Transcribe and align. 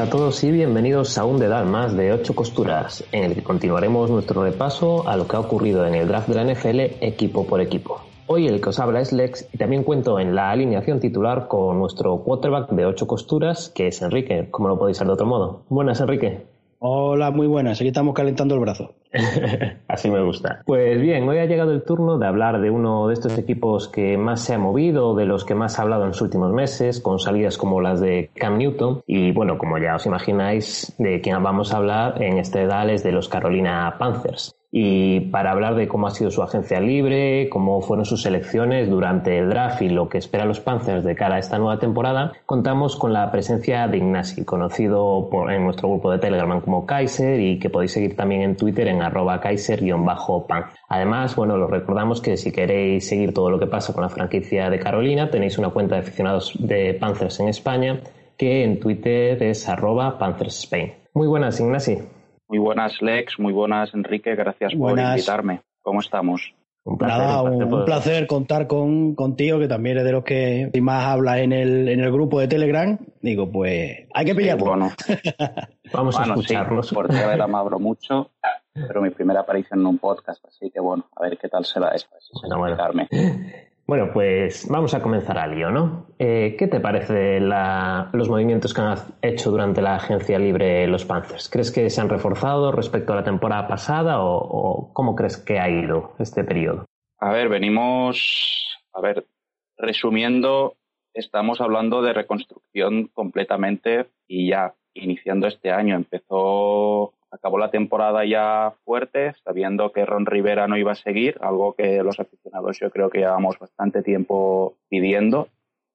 A 0.00 0.10
todos 0.10 0.42
y 0.42 0.50
bienvenidos 0.50 1.18
a 1.18 1.24
un 1.24 1.38
dedal 1.38 1.66
más 1.66 1.96
de 1.96 2.12
8 2.12 2.34
costuras, 2.34 3.04
en 3.12 3.22
el 3.22 3.34
que 3.34 3.44
continuaremos 3.44 4.10
nuestro 4.10 4.42
repaso 4.42 5.08
a 5.08 5.16
lo 5.16 5.28
que 5.28 5.36
ha 5.36 5.40
ocurrido 5.40 5.86
en 5.86 5.94
el 5.94 6.08
draft 6.08 6.28
de 6.28 6.34
la 6.34 6.52
NFL 6.52 6.80
equipo 7.00 7.46
por 7.46 7.60
equipo. 7.60 8.00
Hoy 8.26 8.48
el 8.48 8.60
que 8.60 8.70
os 8.70 8.80
habla 8.80 9.00
es 9.00 9.12
Lex 9.12 9.46
y 9.52 9.58
también 9.58 9.84
cuento 9.84 10.18
en 10.18 10.34
la 10.34 10.50
alineación 10.50 10.98
titular 10.98 11.46
con 11.46 11.78
nuestro 11.78 12.16
quarterback 12.24 12.70
de 12.70 12.86
8 12.86 13.06
costuras, 13.06 13.70
que 13.72 13.86
es 13.86 14.02
Enrique, 14.02 14.48
como 14.50 14.68
lo 14.68 14.78
podéis 14.78 14.96
ser 14.96 15.06
de 15.06 15.12
otro 15.12 15.26
modo. 15.26 15.62
Buenas, 15.68 16.00
Enrique. 16.00 16.53
Hola, 16.86 17.30
muy 17.30 17.46
buenas. 17.46 17.80
Aquí 17.80 17.88
estamos 17.88 18.12
calentando 18.12 18.56
el 18.56 18.60
brazo. 18.60 18.92
Así 19.88 20.10
me 20.10 20.22
gusta. 20.22 20.60
Pues 20.66 21.00
bien, 21.00 21.26
hoy 21.26 21.38
ha 21.38 21.46
llegado 21.46 21.72
el 21.72 21.82
turno 21.82 22.18
de 22.18 22.26
hablar 22.26 22.60
de 22.60 22.68
uno 22.68 23.08
de 23.08 23.14
estos 23.14 23.38
equipos 23.38 23.88
que 23.88 24.18
más 24.18 24.42
se 24.42 24.52
ha 24.52 24.58
movido, 24.58 25.14
de 25.14 25.24
los 25.24 25.46
que 25.46 25.54
más 25.54 25.78
ha 25.78 25.82
hablado 25.82 26.02
en 26.02 26.08
los 26.08 26.20
últimos 26.20 26.52
meses, 26.52 27.00
con 27.00 27.18
salidas 27.18 27.56
como 27.56 27.80
las 27.80 28.02
de 28.02 28.28
Cam 28.34 28.58
Newton. 28.58 29.00
Y 29.06 29.32
bueno, 29.32 29.56
como 29.56 29.78
ya 29.78 29.94
os 29.94 30.04
imagináis, 30.04 30.94
de 30.98 31.22
quién 31.22 31.42
vamos 31.42 31.72
a 31.72 31.78
hablar 31.78 32.22
en 32.22 32.36
este 32.36 32.66
DAL 32.66 32.90
es 32.90 33.02
de 33.02 33.12
los 33.12 33.30
Carolina 33.30 33.96
Panthers 33.98 34.54
y 34.76 35.20
para 35.20 35.52
hablar 35.52 35.76
de 35.76 35.86
cómo 35.86 36.08
ha 36.08 36.10
sido 36.10 36.32
su 36.32 36.42
agencia 36.42 36.80
libre, 36.80 37.48
cómo 37.48 37.80
fueron 37.80 38.04
sus 38.04 38.22
selecciones 38.22 38.90
durante 38.90 39.38
el 39.38 39.48
draft 39.48 39.80
y 39.82 39.88
lo 39.88 40.08
que 40.08 40.18
esperan 40.18 40.48
los 40.48 40.58
Panthers 40.58 41.04
de 41.04 41.14
cara 41.14 41.36
a 41.36 41.38
esta 41.38 41.58
nueva 41.58 41.78
temporada, 41.78 42.32
contamos 42.44 42.96
con 42.96 43.12
la 43.12 43.30
presencia 43.30 43.86
de 43.86 43.98
Ignasi, 43.98 44.44
conocido 44.44 45.28
por, 45.30 45.52
en 45.52 45.62
nuestro 45.62 45.90
grupo 45.90 46.10
de 46.10 46.18
Telegram 46.18 46.60
como 46.60 46.86
Kaiser 46.86 47.38
y 47.38 47.60
que 47.60 47.70
podéis 47.70 47.92
seguir 47.92 48.16
también 48.16 48.42
en 48.42 48.56
Twitter 48.56 48.88
en 48.88 49.00
arroba 49.00 49.40
Kaiser-Pan. 49.40 50.64
Además, 50.88 51.36
bueno, 51.36 51.54
os 51.54 51.70
recordamos 51.70 52.20
que 52.20 52.36
si 52.36 52.50
queréis 52.50 53.06
seguir 53.06 53.32
todo 53.32 53.50
lo 53.50 53.60
que 53.60 53.68
pasa 53.68 53.92
con 53.92 54.02
la 54.02 54.08
franquicia 54.08 54.70
de 54.70 54.80
Carolina, 54.80 55.30
tenéis 55.30 55.56
una 55.56 55.68
cuenta 55.68 55.94
de 55.94 56.00
aficionados 56.00 56.52
de 56.58 56.94
Panthers 56.94 57.38
en 57.38 57.46
España 57.46 58.00
que 58.36 58.64
en 58.64 58.80
Twitter 58.80 59.40
es 59.40 59.68
arroba 59.68 60.18
Panthers 60.18 60.64
Spain. 60.64 60.94
Muy 61.12 61.28
buenas, 61.28 61.60
Ignasi. 61.60 61.98
Muy 62.48 62.58
buenas, 62.58 63.00
Lex. 63.00 63.38
Muy 63.38 63.52
buenas, 63.52 63.94
Enrique. 63.94 64.34
Gracias 64.34 64.74
por 64.74 64.98
invitarme. 64.98 65.62
¿Cómo 65.82 66.00
estamos? 66.00 66.54
Un 66.86 66.98
placer, 66.98 67.50
un, 67.50 67.84
placer, 67.86 68.26
contar 68.26 68.66
con 68.66 69.14
contigo, 69.14 69.58
que 69.58 69.68
también 69.68 69.96
eres 69.96 70.04
de 70.04 70.12
los 70.12 70.22
que 70.22 70.70
más 70.82 71.06
habla 71.06 71.40
en 71.40 71.54
el, 71.54 71.88
en 71.88 72.00
el 72.00 72.12
grupo 72.12 72.38
de 72.40 72.46
Telegram. 72.46 72.98
Digo, 73.22 73.50
pues 73.50 74.06
hay 74.12 74.24
que 74.26 74.34
pillarlo. 74.34 74.66
bueno. 74.66 74.90
Vamos 75.94 76.20
a 76.20 76.24
escucharnos. 76.24 76.88
Sí, 76.88 76.94
por 76.94 77.08
Telegram 77.08 77.54
hablo 77.54 77.78
mucho, 77.78 78.32
pero 78.74 79.00
mi 79.00 79.08
primera 79.08 79.40
aparición 79.40 79.80
en 79.80 79.86
un 79.86 79.98
podcast, 79.98 80.44
así 80.44 80.70
que 80.70 80.80
bueno, 80.80 81.06
a 81.16 81.22
ver 81.22 81.38
qué 81.38 81.48
tal 81.48 81.64
será 81.64 81.88
esto. 81.88 82.14
Si 82.20 82.46
bueno, 82.48 82.76
bueno. 82.76 83.06
Bueno, 83.86 84.10
pues 84.14 84.66
vamos 84.70 84.94
a 84.94 85.02
comenzar 85.02 85.36
al 85.36 85.54
lío, 85.54 85.70
¿no? 85.70 86.06
Eh, 86.18 86.56
¿Qué 86.58 86.68
te 86.68 86.80
parece 86.80 87.38
los 87.40 88.30
movimientos 88.30 88.72
que 88.72 88.80
han 88.80 88.96
hecho 89.20 89.50
durante 89.50 89.82
la 89.82 89.96
agencia 89.96 90.38
libre 90.38 90.86
los 90.86 91.04
Panthers? 91.04 91.50
¿Crees 91.50 91.70
que 91.70 91.90
se 91.90 92.00
han 92.00 92.08
reforzado 92.08 92.72
respecto 92.72 93.12
a 93.12 93.16
la 93.16 93.24
temporada 93.24 93.68
pasada 93.68 94.22
o, 94.22 94.90
cómo 94.94 95.14
crees 95.14 95.36
que 95.36 95.58
ha 95.58 95.68
ido 95.68 96.14
este 96.18 96.44
periodo? 96.44 96.86
A 97.18 97.30
ver, 97.30 97.50
venimos, 97.50 98.78
a 98.94 99.02
ver, 99.02 99.26
resumiendo, 99.76 100.76
estamos 101.12 101.60
hablando 101.60 102.00
de 102.00 102.14
reconstrucción 102.14 103.08
completamente 103.08 104.06
y 104.26 104.48
ya 104.48 104.72
iniciando 104.94 105.46
este 105.46 105.70
año. 105.72 105.94
Empezó 105.94 107.12
acabó 107.34 107.58
la 107.58 107.70
temporada 107.70 108.24
ya 108.24 108.74
fuerte, 108.84 109.34
sabiendo 109.44 109.92
que 109.92 110.06
Ron 110.06 110.26
Rivera 110.26 110.68
no 110.68 110.76
iba 110.76 110.92
a 110.92 110.96
seguir, 110.96 111.36
algo 111.40 111.74
que 111.74 112.02
los 112.02 112.20
aficionados 112.20 112.78
yo 112.78 112.90
creo 112.90 113.10
que 113.10 113.18
llevamos 113.18 113.58
bastante 113.58 114.02
tiempo 114.02 114.76
pidiendo, 114.88 115.48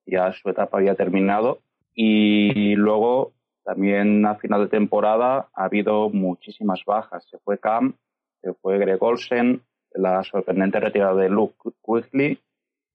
ya 0.06 0.34
su 0.34 0.50
etapa 0.50 0.78
había 0.78 0.96
terminado. 0.96 1.60
Y 1.94 2.76
luego 2.76 3.32
también 3.64 4.26
a 4.26 4.36
final 4.36 4.64
de 4.64 4.70
temporada 4.70 5.48
ha 5.54 5.66
habido 5.66 6.10
muchísimas 6.10 6.84
bajas. 6.86 7.26
Se 7.30 7.38
fue 7.40 7.58
Cam, 7.58 7.94
se 8.42 8.54
fue 8.54 8.78
Greg 8.78 9.02
Olsen, 9.02 9.62
la 9.92 10.24
sorprendente 10.24 10.80
retirada 10.80 11.16
de 11.16 11.30
Luke 11.30 11.56
Quigley 11.84 12.40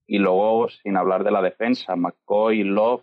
y 0.07 0.19
luego, 0.19 0.69
sin 0.69 0.97
hablar 0.97 1.25
de 1.25 1.31
la 1.31 1.41
defensa, 1.41 1.97
McCoy, 1.97 2.63
Love, 2.63 3.03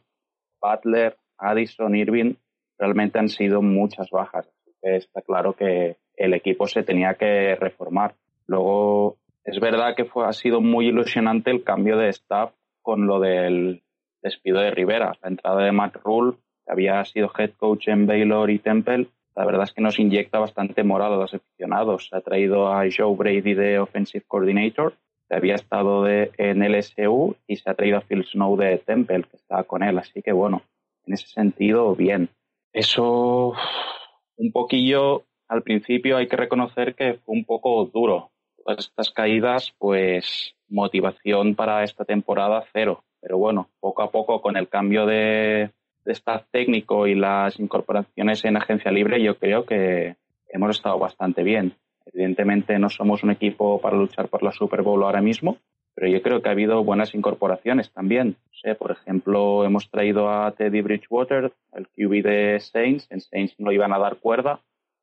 Butler, 0.62 1.18
Addison, 1.38 1.96
Irving, 1.96 2.35
realmente 2.78 3.18
han 3.18 3.29
sido 3.29 3.63
muchas 3.63 4.12
bajas 4.12 4.47
está 4.81 5.22
claro 5.22 5.53
que 5.53 5.97
el 6.16 6.34
equipo 6.34 6.68
se 6.68 6.84
tenía 6.84 7.16
que 7.16 7.56
reformar. 7.56 8.16
Luego, 8.47 9.18
es 9.44 9.59
verdad 9.59 9.96
que 9.96 10.06
fue, 10.06 10.25
ha 10.25 10.34
sido 10.34 10.62
muy 10.62 10.88
ilusionante 10.88 11.52
el 11.52 11.64
cambio 11.64 11.97
de 11.97 12.09
staff 12.09 12.52
con 12.81 13.08
lo 13.08 13.20
del 13.20 13.84
despido 14.22 14.59
de 14.59 14.72
Rivera, 14.72 15.18
la 15.22 15.30
entrada 15.30 15.64
de 15.64 15.72
Matt 15.72 15.97
Rule, 16.03 16.38
que 16.66 16.72
había 16.72 17.03
sido 17.06 17.31
head 17.38 17.52
coach 17.58 17.88
en 17.88 18.06
Baylor 18.06 18.50
y 18.50 18.59
Temple. 18.59 19.08
La 19.36 19.46
verdad 19.46 19.64
es 19.64 19.74
que 19.74 19.81
nos 19.81 19.97
inyecta 20.00 20.40
bastante 20.40 20.84
moral 20.84 21.14
a 21.14 21.18
los 21.18 21.34
aficionados. 21.34 22.09
Ha 22.12 22.22
traído 22.22 22.72
a 22.72 22.84
Joe 22.96 23.16
Brady 23.16 23.53
de 23.53 23.80
Offensive 23.80 24.25
Coordinator, 24.28 24.94
que 25.28 25.36
había 25.36 25.56
estado 25.56 26.03
de, 26.03 26.31
en 26.38 26.62
LSU, 26.62 27.36
y 27.47 27.56
se 27.56 27.70
ha 27.70 27.74
traído 27.74 27.97
a 27.97 28.02
Phil 28.02 28.25
Snow 28.25 28.58
de 28.58 28.78
Temple, 28.80 29.24
que 29.24 29.38
estaba 29.38 29.64
con 29.64 29.84
él. 29.84 29.97
Así 29.97 30.22
que 30.22 30.34
bueno, 30.34 30.64
en 31.06 31.14
ese 31.14 31.28
sentido, 31.28 31.96
bien. 31.96 32.30
Eso 32.74 33.53
un 34.38 34.52
poquillo 34.52 35.24
al 35.47 35.64
principio 35.64 36.18
hay 36.18 36.28
que 36.28 36.38
reconocer 36.38 36.96
que 36.96 37.16
fue 37.25 37.36
un 37.36 37.46
poco 37.46 37.86
duro. 37.86 38.31
Todas 38.64 38.80
estas 38.86 39.12
caídas, 39.12 39.74
pues 39.78 40.56
motivación 40.69 41.56
para 41.56 41.84
esta 41.84 42.06
temporada 42.06 42.64
cero. 42.72 43.03
Pero 43.20 43.38
bueno, 43.38 43.70
poco 43.80 44.02
a 44.02 44.12
poco 44.12 44.41
con 44.41 44.56
el 44.56 44.70
cambio 44.70 45.06
de, 45.06 45.72
de 46.06 46.12
staff 46.14 46.46
técnico 46.52 47.06
y 47.08 47.16
las 47.16 47.59
incorporaciones 47.59 48.46
en 48.46 48.58
agencia 48.58 48.91
libre, 48.91 49.22
yo 49.22 49.38
creo 49.38 49.66
que 49.66 50.16
hemos 50.47 50.78
estado 50.78 50.97
bastante 50.97 51.44
bien. 51.44 51.75
Evidentemente 52.06 52.80
no 52.80 52.90
somos 52.90 53.24
un 53.24 53.31
equipo 53.31 53.80
para 53.80 53.97
luchar 53.97 54.28
por 54.28 54.44
la 54.44 54.52
Super 54.52 54.81
Bowl 54.81 55.03
ahora 55.03 55.22
mismo, 55.22 55.58
pero 56.01 56.13
yo 56.13 56.23
creo 56.23 56.41
que 56.41 56.50
ha 56.50 56.53
habido 56.53 56.84
buenas 56.84 57.13
incorporaciones 57.13 57.91
también. 57.91 58.35
por 58.79 58.89
ejemplo, 58.89 59.63
hemos 59.66 59.91
traído 59.91 60.31
a 60.31 60.51
Teddy 60.51 60.81
Bridgewater, 60.81 61.53
el 61.73 61.88
QB 61.89 62.23
de 62.23 62.59
Saints. 62.59 63.06
En 63.12 63.22
Saints 63.22 63.53
no 63.59 63.72
iban 63.72 63.94
a 63.94 64.00
dar 64.00 64.17
cuerda, 64.17 64.61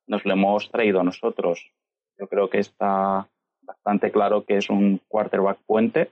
nos 0.09 0.25
lo 0.25 0.33
hemos 0.33 0.69
traído 0.73 0.99
a 0.99 1.05
nosotros. 1.05 1.71
Yo 2.19 2.27
creo 2.27 2.51
que 2.51 2.59
está 2.59 3.29
bastante 3.63 4.11
claro 4.11 4.45
que 4.45 4.57
es 4.57 4.71
un 4.71 5.01
quarterback 5.07 5.61
puente. 5.67 6.11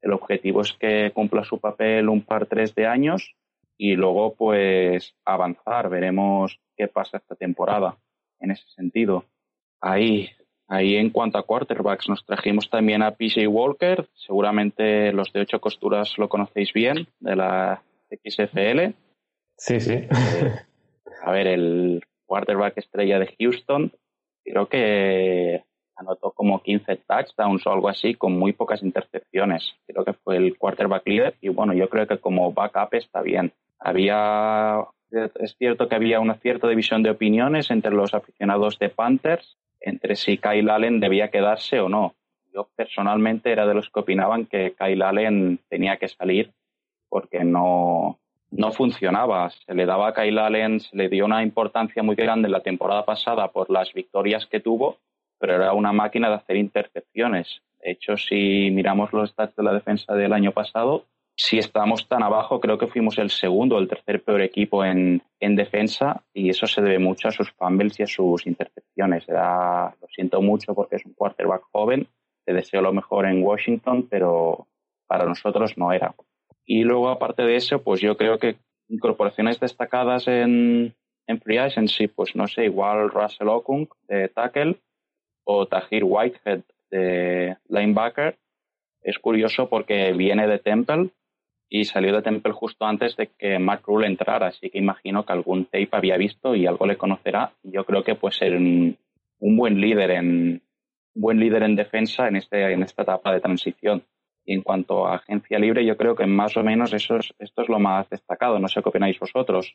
El 0.00 0.14
objetivo 0.14 0.62
es 0.62 0.72
que 0.72 1.10
cumpla 1.14 1.44
su 1.44 1.60
papel 1.60 2.08
un 2.08 2.22
par 2.22 2.46
tres 2.46 2.74
de 2.74 2.86
años 2.86 3.36
y 3.76 3.94
luego 3.94 4.36
pues 4.36 5.14
avanzar. 5.26 5.90
Veremos 5.90 6.58
qué 6.78 6.88
pasa 6.88 7.18
esta 7.18 7.34
temporada 7.34 7.98
en 8.40 8.52
ese 8.52 8.66
sentido. 8.70 9.26
Ahí 9.82 10.30
Ahí 10.68 10.96
en 10.96 11.10
cuanto 11.10 11.38
a 11.38 11.42
quarterbacks 11.42 12.08
nos 12.08 12.24
trajimos 12.24 12.70
también 12.70 13.02
a 13.02 13.12
PJ 13.12 13.46
Walker, 13.48 14.08
seguramente 14.14 15.12
los 15.12 15.32
de 15.32 15.42
ocho 15.42 15.60
costuras 15.60 16.16
lo 16.16 16.28
conocéis 16.28 16.72
bien, 16.72 17.06
de 17.20 17.36
la 17.36 17.82
XFL. 18.10 18.94
Sí, 19.56 19.80
sí. 19.80 19.92
Eh, 19.92 20.08
a 21.22 21.32
ver, 21.32 21.46
el 21.48 22.02
quarterback 22.26 22.78
estrella 22.78 23.18
de 23.18 23.34
Houston, 23.38 23.92
creo 24.42 24.68
que 24.68 25.64
anotó 25.96 26.32
como 26.32 26.62
15 26.62 26.96
touchdowns 27.06 27.66
o 27.66 27.70
algo 27.70 27.88
así, 27.88 28.14
con 28.14 28.38
muy 28.38 28.52
pocas 28.52 28.82
intercepciones. 28.82 29.74
Creo 29.86 30.04
que 30.04 30.14
fue 30.14 30.38
el 30.38 30.56
quarterback 30.58 31.06
líder 31.06 31.34
y 31.40 31.50
bueno, 31.50 31.74
yo 31.74 31.88
creo 31.88 32.06
que 32.06 32.18
como 32.18 32.52
backup 32.52 32.94
está 32.94 33.20
bien. 33.20 33.52
Había 33.78 34.82
Es 35.10 35.56
cierto 35.58 35.88
que 35.88 35.94
había 35.94 36.20
una 36.20 36.36
cierta 36.36 36.68
división 36.68 37.02
de 37.02 37.10
opiniones 37.10 37.70
entre 37.70 37.92
los 37.92 38.14
aficionados 38.14 38.78
de 38.78 38.88
Panthers 38.88 39.56
entre 39.84 40.16
si 40.16 40.38
Kyle 40.38 40.70
Allen 40.70 40.98
debía 40.98 41.30
quedarse 41.30 41.80
o 41.80 41.88
no. 41.88 42.14
Yo 42.52 42.68
personalmente 42.74 43.52
era 43.52 43.66
de 43.66 43.74
los 43.74 43.90
que 43.90 44.00
opinaban 44.00 44.46
que 44.46 44.74
Kyle 44.78 45.02
Allen 45.02 45.58
tenía 45.68 45.96
que 45.98 46.08
salir 46.08 46.52
porque 47.08 47.44
no, 47.44 48.18
no 48.50 48.72
funcionaba. 48.72 49.50
Se 49.50 49.74
le 49.74 49.86
daba 49.86 50.08
a 50.08 50.14
Kyle 50.14 50.38
Allen, 50.38 50.80
se 50.80 50.96
le 50.96 51.08
dio 51.08 51.26
una 51.26 51.42
importancia 51.42 52.02
muy 52.02 52.16
grande 52.16 52.46
en 52.46 52.52
la 52.52 52.60
temporada 52.60 53.04
pasada 53.04 53.48
por 53.48 53.70
las 53.70 53.92
victorias 53.92 54.46
que 54.46 54.60
tuvo, 54.60 54.98
pero 55.38 55.54
era 55.54 55.72
una 55.74 55.92
máquina 55.92 56.28
de 56.28 56.36
hacer 56.36 56.56
intercepciones. 56.56 57.60
De 57.82 57.90
hecho, 57.90 58.16
si 58.16 58.70
miramos 58.70 59.12
los 59.12 59.30
stats 59.30 59.54
de 59.56 59.62
la 59.62 59.74
defensa 59.74 60.14
del 60.14 60.32
año 60.32 60.52
pasado, 60.52 61.04
si 61.36 61.58
estábamos 61.58 62.06
tan 62.08 62.22
abajo, 62.22 62.60
creo 62.60 62.78
que 62.78 62.86
fuimos 62.86 63.18
el 63.18 63.30
segundo 63.30 63.76
o 63.76 63.78
el 63.80 63.88
tercer 63.88 64.22
peor 64.22 64.40
equipo 64.40 64.84
en, 64.84 65.22
en, 65.40 65.56
defensa 65.56 66.22
y 66.32 66.48
eso 66.48 66.66
se 66.66 66.80
debe 66.80 67.00
mucho 67.00 67.28
a 67.28 67.32
sus 67.32 67.50
fumbles 67.52 67.98
y 67.98 68.04
a 68.04 68.06
sus 68.06 68.46
intercepciones. 68.46 69.26
Lo 69.28 70.08
siento 70.14 70.40
mucho 70.40 70.74
porque 70.74 70.96
es 70.96 71.04
un 71.04 71.14
quarterback 71.14 71.62
joven, 71.72 72.06
te 72.44 72.52
deseo 72.52 72.82
lo 72.82 72.92
mejor 72.92 73.26
en 73.26 73.42
Washington, 73.42 74.06
pero 74.08 74.68
para 75.08 75.24
nosotros 75.24 75.76
no 75.76 75.92
era. 75.92 76.14
Y 76.64 76.84
luego, 76.84 77.08
aparte 77.08 77.42
de 77.42 77.56
eso, 77.56 77.82
pues 77.82 78.00
yo 78.00 78.16
creo 78.16 78.38
que 78.38 78.56
incorporaciones 78.88 79.58
destacadas 79.58 80.28
en, 80.28 80.94
en 81.26 81.40
Free 81.40 81.58
Agency, 81.58 82.06
pues 82.06 82.36
no 82.36 82.46
sé, 82.46 82.66
igual 82.66 83.10
Russell 83.10 83.48
Okung 83.48 83.88
de 84.08 84.28
tackle 84.28 84.76
o 85.44 85.66
Tahir 85.66 86.04
Whitehead 86.04 86.62
de 86.90 87.56
linebacker. 87.68 88.38
Es 89.02 89.18
curioso 89.18 89.68
porque 89.68 90.12
viene 90.12 90.46
de 90.46 90.58
Temple 90.58 91.10
y 91.68 91.84
salió 91.84 92.14
de 92.14 92.22
Temple 92.22 92.52
justo 92.52 92.84
antes 92.84 93.16
de 93.16 93.28
que 93.38 93.58
Matt 93.58 93.82
Rule 93.86 94.06
entrara, 94.06 94.48
así 94.48 94.70
que 94.70 94.78
imagino 94.78 95.24
que 95.24 95.32
algún 95.32 95.64
tape 95.64 95.88
había 95.92 96.16
visto 96.16 96.54
y 96.54 96.66
algo 96.66 96.86
le 96.86 96.96
conocerá. 96.96 97.52
Yo 97.62 97.84
creo 97.84 98.04
que 98.04 98.14
puede 98.14 98.34
ser 98.34 98.56
un, 98.56 98.96
buen 99.40 99.80
líder 99.80 100.10
en 100.12 100.62
buen 101.14 101.38
líder 101.38 101.62
en 101.62 101.76
defensa 101.76 102.26
en 102.26 102.36
este 102.36 102.72
en 102.72 102.82
esta 102.82 103.02
etapa 103.02 103.32
de 103.32 103.40
transición. 103.40 104.02
Y 104.46 104.54
en 104.54 104.62
cuanto 104.62 105.06
a 105.06 105.16
agencia 105.16 105.58
libre, 105.58 105.86
yo 105.86 105.96
creo 105.96 106.14
que 106.14 106.26
más 106.26 106.56
o 106.56 106.62
menos 106.62 106.92
eso 106.92 107.16
es, 107.16 107.32
esto 107.38 107.62
es 107.62 107.68
lo 107.68 107.78
más 107.78 108.08
destacado. 108.10 108.58
No 108.58 108.68
sé 108.68 108.82
qué 108.82 108.88
opináis 108.90 109.18
vosotros. 109.18 109.74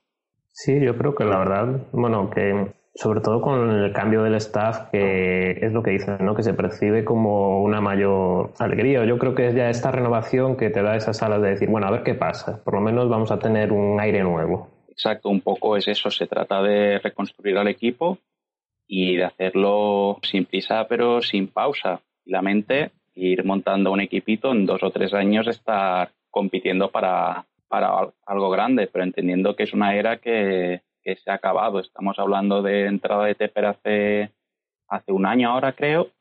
Sí, 0.51 0.79
yo 0.79 0.95
creo 0.95 1.15
que 1.15 1.23
la 1.23 1.39
verdad, 1.39 1.87
bueno, 1.91 2.29
que 2.29 2.71
sobre 2.99 3.21
todo 3.21 3.39
con 3.39 3.71
el 3.71 3.93
cambio 3.93 4.23
del 4.23 4.35
staff, 4.35 4.89
que 4.91 5.51
es 5.61 5.71
lo 5.71 5.81
que 5.81 5.91
dicen, 5.91 6.17
¿no? 6.19 6.35
que 6.35 6.43
se 6.43 6.53
percibe 6.53 7.05
como 7.05 7.63
una 7.63 7.79
mayor 7.79 8.51
alegría. 8.59 9.05
Yo 9.05 9.17
creo 9.17 9.35
que 9.35 9.47
es 9.47 9.55
ya 9.55 9.69
esta 9.69 9.89
renovación 9.89 10.57
que 10.57 10.69
te 10.69 10.81
da 10.81 10.97
esas 10.97 11.23
alas 11.23 11.41
de 11.41 11.51
decir, 11.51 11.69
bueno, 11.69 11.87
a 11.87 11.91
ver 11.91 12.03
qué 12.03 12.13
pasa, 12.13 12.61
por 12.61 12.73
lo 12.73 12.81
menos 12.81 13.07
vamos 13.07 13.31
a 13.31 13.39
tener 13.39 13.71
un 13.71 14.01
aire 14.01 14.21
nuevo. 14.21 14.67
Exacto, 14.89 15.29
un 15.29 15.39
poco 15.39 15.77
es 15.77 15.87
eso, 15.87 16.11
se 16.11 16.27
trata 16.27 16.61
de 16.61 16.99
reconstruir 16.99 17.57
al 17.57 17.69
equipo 17.69 18.17
y 18.85 19.15
de 19.15 19.23
hacerlo 19.23 20.17
sin 20.21 20.43
prisa 20.43 20.85
pero 20.89 21.21
sin 21.21 21.47
pausa. 21.47 22.01
La 22.25 22.41
mente, 22.41 22.91
ir 23.15 23.45
montando 23.45 23.93
un 23.93 24.01
equipito 24.01 24.51
en 24.51 24.65
dos 24.65 24.83
o 24.83 24.91
tres 24.91 25.13
años 25.13 25.47
estar 25.47 26.11
compitiendo 26.29 26.91
para, 26.91 27.45
para 27.69 27.91
algo 28.25 28.49
grande, 28.49 28.89
pero 28.91 29.05
entendiendo 29.05 29.55
que 29.55 29.63
es 29.63 29.73
una 29.73 29.95
era 29.95 30.17
que, 30.17 30.81
que 31.09 31.21
se 31.21 31.31
ha 31.31 31.35
acabado. 31.35 31.79
Estamos 31.79 32.19
hablando 32.19 32.61
de 32.61 32.85
entrada 32.85 33.25
de 33.25 33.35
Tepper 33.35 33.65
hace, 33.65 34.31
hace 34.87 35.11
un 35.11 35.25
año 35.25 35.49
ahora, 35.49 35.73
creo, 35.73 36.11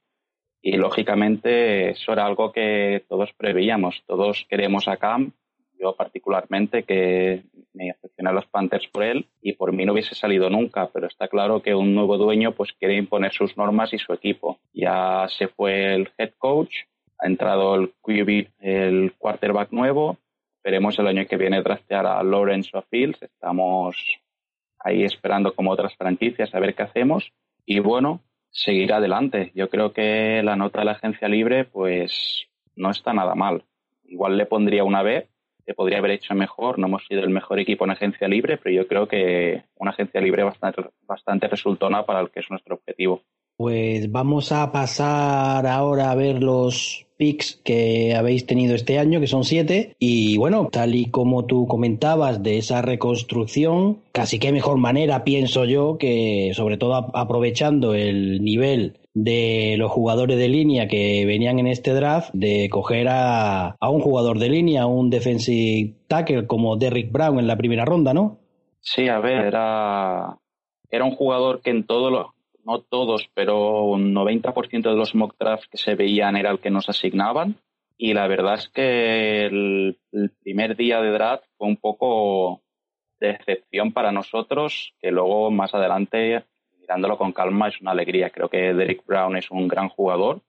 y 0.63 0.77
lógicamente 0.77 1.91
eso 1.91 2.13
era 2.13 2.25
algo 2.25 2.53
que 2.53 3.05
todos 3.09 3.31
preveíamos. 3.37 4.03
Todos 4.07 4.47
queremos 4.49 4.89
a 4.89 4.97
Cam, 4.97 5.33
yo 5.79 5.95
particularmente, 5.95 6.85
que 6.85 7.43
me 7.75 7.91
afeccioné 7.91 8.31
a 8.31 8.33
los 8.33 8.47
Panthers 8.47 8.89
por 8.89 9.05
él 9.05 9.27
y 9.43 9.53
por 9.53 9.73
mí 9.73 9.85
no 9.85 9.93
hubiese 9.93 10.15
salido 10.15 10.49
nunca, 10.49 10.89
pero 10.93 11.07
está 11.07 11.29
claro 11.29 11.63
que 11.63 11.75
un 11.75 11.95
nuevo 11.95 12.17
dueño 12.17 12.53
pues 12.53 12.73
quiere 12.73 12.97
imponer 12.97 13.33
sus 13.33 13.57
normas 13.57 13.93
y 13.93 13.99
su 13.99 14.13
equipo. 14.13 14.59
Ya 14.73 15.27
se 15.29 15.49
fue 15.49 15.95
el 15.95 16.11
head 16.17 16.33
coach, 16.39 16.75
ha 17.19 17.27
entrado 17.27 17.75
el 17.75 17.93
QB, 18.01 18.49
el 18.61 19.13
quarterback 19.19 19.71
nuevo, 19.71 20.17
esperemos 20.57 20.99
el 20.99 21.07
año 21.09 21.27
que 21.27 21.37
viene 21.37 21.63
trastear 21.63 22.07
a 22.07 22.23
Lawrence 22.23 22.71
o 22.77 22.83
Fields, 22.83 23.23
estamos 23.23 24.19
ahí 24.81 25.05
esperando 25.05 25.55
como 25.55 25.71
otras 25.71 25.95
franquicias 25.97 26.55
a 26.55 26.61
ver 26.61 26.75
qué 26.75 26.83
hacemos 26.83 27.33
y 27.67 27.81
bueno, 27.81 28.21
seguir 28.51 28.93
adelante. 28.93 29.53
Yo 29.55 29.69
creo 29.69 29.93
que 29.93 30.43
la 30.43 30.57
nota 30.57 30.81
de 30.81 30.85
la 30.87 30.93
agencia 30.93 31.29
libre 31.29 31.65
pues 31.65 32.47
no 32.77 32.91
está 32.91 33.13
nada 33.13 33.35
mal. 33.35 33.65
Igual 34.05 34.39
le 34.39 34.47
pondría 34.47 34.85
una 34.85 35.03
B, 35.03 35.29
que 35.67 35.75
podría 35.75 35.99
haber 35.99 36.13
hecho 36.13 36.35
mejor. 36.35 36.79
No 36.79 36.87
hemos 36.87 37.07
sido 37.07 37.21
el 37.21 37.31
mejor 37.31 37.59
equipo 37.59 37.85
en 37.85 37.91
agencia 37.91 38.27
libre, 38.27 38.57
pero 38.57 38.75
yo 38.75 38.89
creo 38.89 39.07
que 39.07 39.65
una 39.77 39.91
agencia 39.91 40.21
libre 40.21 40.43
bastante, 40.43 40.83
bastante 41.07 41.47
resultona 41.47 42.07
para 42.07 42.21
el 42.21 42.31
que 42.31 42.41
es 42.41 42.51
nuestro 42.51 42.77
objetivo. 42.77 43.23
Pues 43.57 44.11
vamos 44.11 44.53
a 44.53 44.71
pasar 44.73 45.67
ahora 45.67 46.11
a 46.11 46.15
ver 46.15 46.43
los 46.43 47.08
picks 47.19 47.61
que 47.65 48.15
habéis 48.15 48.47
tenido 48.47 48.75
este 48.75 48.99
año, 48.99 49.21
que 49.21 49.27
son 49.27 49.45
siete. 49.45 49.95
Y 49.99 50.39
bueno, 50.39 50.69
tal 50.73 50.95
y 50.95 51.11
como 51.11 51.45
tú 51.45 51.67
comentabas 51.67 52.43
de 52.43 52.57
esa 52.57 52.81
reconstrucción, 52.81 53.99
casi 54.13 54.39
qué 54.39 54.53
mejor 54.53 54.79
manera, 54.79 55.25
pienso 55.25 55.67
yo, 55.67 55.99
que 55.99 56.53
sobre 56.55 56.79
todo 56.79 56.95
aprovechando 57.15 57.93
el 57.93 58.43
nivel 58.43 58.99
de 59.13 59.75
los 59.79 59.91
jugadores 59.91 60.39
de 60.39 60.49
línea 60.49 60.87
que 60.87 61.27
venían 61.27 61.59
en 61.59 61.67
este 61.67 61.93
draft, 61.93 62.31
de 62.33 62.69
coger 62.71 63.09
a, 63.09 63.77
a 63.81 63.91
un 63.91 64.01
jugador 64.01 64.39
de 64.39 64.49
línea, 64.49 64.87
un 64.87 65.11
defensive 65.11 65.95
tackle 66.07 66.47
como 66.47 66.77
Derrick 66.77 67.11
Brown 67.11 67.39
en 67.39 67.49
la 67.49 67.57
primera 67.57 67.85
ronda, 67.85 68.15
¿no? 68.15 68.39
Sí, 68.81 69.09
a 69.09 69.19
ver, 69.19 69.45
era, 69.45 70.39
era 70.89 71.05
un 71.05 71.11
jugador 71.11 71.61
que 71.63 71.71
en 71.71 71.85
todos 71.85 72.13
los 72.13 72.27
no 72.69 72.83
todos, 72.83 73.31
pero 73.33 73.85
un 73.85 74.15
90% 74.15 74.91
de 74.91 74.95
los 74.95 75.15
mock 75.15 75.37
drafts 75.39 75.69
que 75.69 75.79
se 75.79 75.95
veían 75.95 76.37
era 76.37 76.51
el 76.51 76.61
que 76.61 76.71
nos 76.71 76.89
asignaban. 76.91 77.57
Y 77.97 78.13
la 78.13 78.29
verdad 78.29 78.55
es 78.57 78.69
que 78.69 79.47
el, 79.47 79.99
primer 80.43 80.77
día 80.77 81.01
de 81.01 81.11
draft 81.11 81.45
fue 81.57 81.67
un 81.67 81.79
poco 81.79 82.61
de 83.21 83.31
excepción 83.31 83.93
para 83.93 84.13
nosotros, 84.13 84.93
que 85.01 85.11
luego 85.11 85.51
más 85.51 85.75
adelante, 85.75 86.45
mirándolo 86.79 87.17
con 87.17 87.33
calma, 87.33 87.69
es 87.69 87.81
una 87.81 87.93
alegría. 87.93 88.29
Creo 88.29 88.51
que 88.51 88.75
Derek 88.75 89.05
Brown 89.07 89.37
es 89.37 89.51
un 89.51 89.67
gran 89.67 89.89
jugador. 89.89 90.43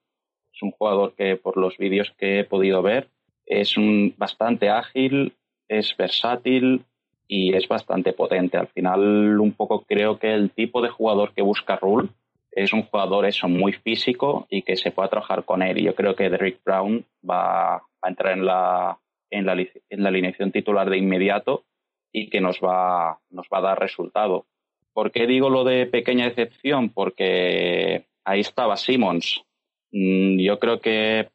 Es 0.54 0.62
un 0.62 0.72
jugador 0.72 1.16
que 1.16 1.38
por 1.38 1.56
los 1.56 1.78
vídeos 1.78 2.14
que 2.18 2.42
he 2.42 2.44
podido 2.44 2.82
ver 2.82 3.08
es 3.46 3.78
un, 3.78 4.14
bastante 4.18 4.70
ágil, 4.70 5.38
es 5.70 5.96
versátil, 5.98 6.84
y 7.32 7.56
es 7.56 7.68
bastante 7.68 8.12
potente. 8.12 8.58
Al 8.58 8.68
final, 8.68 9.40
un 9.40 9.54
poco 9.54 9.86
creo 9.88 10.18
que 10.18 10.34
el 10.34 10.50
tipo 10.50 10.82
de 10.82 10.90
jugador 10.90 11.32
que 11.34 11.44
busca 11.44 11.76
Rule 11.76 12.10
es 12.52 12.74
un 12.74 12.82
jugador 12.82 13.28
eso 13.28 13.48
muy 13.48 13.72
físico 13.72 14.48
y 14.50 14.64
que 14.64 14.76
se 14.76 14.90
pueda 14.90 15.10
trabajar 15.10 15.46
con 15.46 15.62
él. 15.62 15.78
Y 15.78 15.84
yo 15.84 15.94
creo 15.94 16.16
que 16.16 16.32
Derrick 16.32 16.64
Brown 16.66 17.06
va 17.30 17.76
a 17.76 18.10
entrar 18.10 18.34
en 18.34 18.46
la, 18.46 18.98
en 19.30 19.46
la, 19.46 19.54
en 19.54 20.04
la 20.04 20.10
alineación 20.10 20.52
titular 20.52 20.90
de 20.90 20.98
inmediato 20.98 21.66
y 22.12 22.32
que 22.32 22.42
nos 22.42 22.60
va, 22.60 23.20
nos 23.30 23.46
va 23.54 23.60
a 23.60 23.62
dar 23.62 23.80
resultado. 23.80 24.48
¿Por 24.92 25.12
qué 25.12 25.28
digo 25.28 25.52
lo 25.52 25.64
de 25.64 25.86
pequeña 25.86 26.26
excepción? 26.26 26.90
Porque 26.90 28.08
ahí 28.26 28.40
estaba 28.40 28.76
Simmons. 28.76 29.44
Mm, 29.92 30.40
yo 30.40 30.58
creo 30.58 30.82
que 30.82 31.30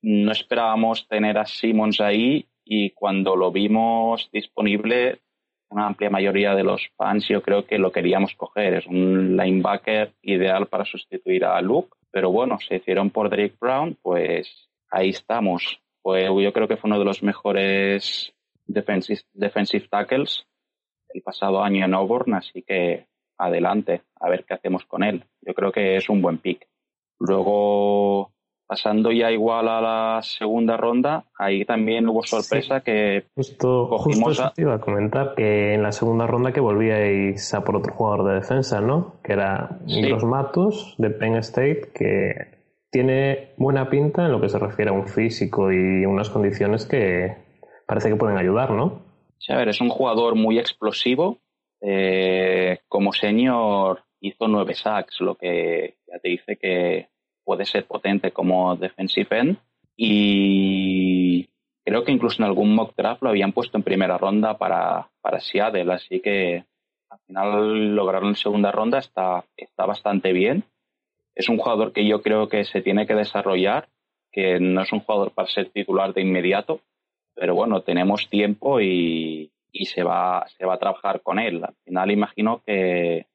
no 0.00 0.30
esperábamos 0.30 1.08
tener 1.08 1.38
a 1.38 1.44
Simmons 1.44 2.00
ahí 2.00 2.46
y 2.64 2.90
cuando 2.90 3.34
lo 3.34 3.50
vimos 3.50 4.30
disponible 4.32 5.18
una 5.70 5.86
amplia 5.86 6.10
mayoría 6.10 6.54
de 6.54 6.64
los 6.64 6.82
fans 6.96 7.26
yo 7.28 7.42
creo 7.42 7.64
que 7.64 7.78
lo 7.78 7.92
queríamos 7.92 8.34
coger. 8.34 8.74
Es 8.74 8.86
un 8.86 9.36
linebacker 9.36 10.12
ideal 10.22 10.66
para 10.66 10.84
sustituir 10.84 11.44
a 11.44 11.60
Luke, 11.60 11.96
pero 12.10 12.30
bueno, 12.30 12.58
se 12.60 12.76
hicieron 12.76 13.10
por 13.10 13.30
Drake 13.30 13.56
Brown, 13.58 13.96
pues 14.02 14.68
ahí 14.90 15.10
estamos. 15.10 15.80
Pues 16.02 16.24
yo 16.24 16.52
creo 16.52 16.66
que 16.68 16.76
fue 16.76 16.88
uno 16.88 16.98
de 16.98 17.04
los 17.04 17.22
mejores 17.22 18.32
defensive, 18.66 19.20
defensive 19.32 19.86
tackles 19.88 20.46
el 21.12 21.22
pasado 21.22 21.62
año 21.62 21.84
en 21.84 21.94
Auburn, 21.94 22.34
así 22.34 22.62
que 22.62 23.06
adelante, 23.36 24.02
a 24.20 24.28
ver 24.28 24.44
qué 24.44 24.54
hacemos 24.54 24.84
con 24.84 25.02
él. 25.02 25.24
Yo 25.40 25.54
creo 25.54 25.72
que 25.72 25.96
es 25.96 26.08
un 26.08 26.20
buen 26.20 26.38
pick. 26.38 26.68
Luego 27.18 28.32
Pasando 28.70 29.10
ya 29.10 29.32
igual 29.32 29.66
a 29.66 29.80
la 29.80 30.22
segunda 30.22 30.76
ronda, 30.76 31.24
ahí 31.36 31.64
también 31.64 32.08
hubo 32.08 32.22
sorpresa 32.22 32.82
que 32.82 33.24
justo, 33.34 33.88
cogimos 33.88 34.38
justo 34.38 34.52
iba 34.58 34.74
a 34.74 34.80
comentar 34.80 35.34
que 35.34 35.74
en 35.74 35.82
la 35.82 35.90
segunda 35.90 36.28
ronda 36.28 36.52
que 36.52 36.60
volvíais 36.60 37.52
a 37.52 37.64
por 37.64 37.74
otro 37.74 37.92
jugador 37.92 38.28
de 38.28 38.34
defensa, 38.34 38.80
¿no? 38.80 39.16
Que 39.24 39.32
era 39.32 39.80
Los 39.88 40.22
Matos 40.22 40.94
de 40.98 41.10
Penn 41.10 41.34
State, 41.38 41.90
que 41.92 42.60
tiene 42.92 43.54
buena 43.56 43.90
pinta 43.90 44.26
en 44.26 44.30
lo 44.30 44.40
que 44.40 44.48
se 44.48 44.60
refiere 44.60 44.92
a 44.92 44.94
un 44.94 45.08
físico 45.08 45.72
y 45.72 46.06
unas 46.06 46.30
condiciones 46.30 46.86
que 46.86 47.38
parece 47.88 48.08
que 48.08 48.14
pueden 48.14 48.38
ayudar, 48.38 48.70
¿no? 48.70 49.02
Sí, 49.38 49.52
a 49.52 49.56
ver, 49.56 49.70
es 49.70 49.80
un 49.80 49.88
jugador 49.88 50.36
muy 50.36 50.60
explosivo. 50.60 51.40
Eh, 51.80 52.78
como 52.86 53.12
senior 53.12 54.04
hizo 54.20 54.46
nueve 54.46 54.76
sacks, 54.76 55.20
lo 55.20 55.34
que 55.34 55.96
ya 56.06 56.20
te 56.20 56.28
dice 56.28 56.56
que 56.56 57.08
puede 57.50 57.66
ser 57.66 57.84
potente 57.84 58.30
como 58.30 58.76
defensive 58.76 59.36
end 59.36 59.56
y 59.96 61.48
creo 61.84 62.04
que 62.04 62.12
incluso 62.12 62.40
en 62.40 62.46
algún 62.46 62.76
mock 62.76 62.94
draft 62.96 63.22
lo 63.22 63.30
habían 63.30 63.50
puesto 63.50 63.76
en 63.76 63.82
primera 63.82 64.16
ronda 64.18 64.56
para, 64.56 65.10
para 65.20 65.40
Seattle, 65.40 65.92
así 65.92 66.20
que 66.20 66.64
al 67.08 67.18
final 67.26 67.96
lograron 67.96 68.36
segunda 68.36 68.70
ronda 68.70 68.98
está, 69.00 69.44
está 69.56 69.84
bastante 69.84 70.32
bien. 70.32 70.62
Es 71.34 71.48
un 71.48 71.58
jugador 71.58 71.92
que 71.92 72.06
yo 72.06 72.22
creo 72.22 72.48
que 72.48 72.64
se 72.64 72.82
tiene 72.82 73.04
que 73.04 73.16
desarrollar, 73.16 73.88
que 74.30 74.60
no 74.60 74.82
es 74.82 74.92
un 74.92 75.00
jugador 75.00 75.32
para 75.32 75.48
ser 75.48 75.70
titular 75.70 76.14
de 76.14 76.22
inmediato, 76.22 76.78
pero 77.34 77.56
bueno, 77.56 77.82
tenemos 77.82 78.28
tiempo 78.28 78.80
y, 78.80 79.50
y 79.72 79.86
se, 79.86 80.04
va, 80.04 80.46
se 80.56 80.64
va 80.64 80.74
a 80.74 80.78
trabajar 80.78 81.20
con 81.20 81.40
él. 81.40 81.64
Al 81.64 81.74
final 81.84 82.12
imagino 82.12 82.62
que 82.64 83.26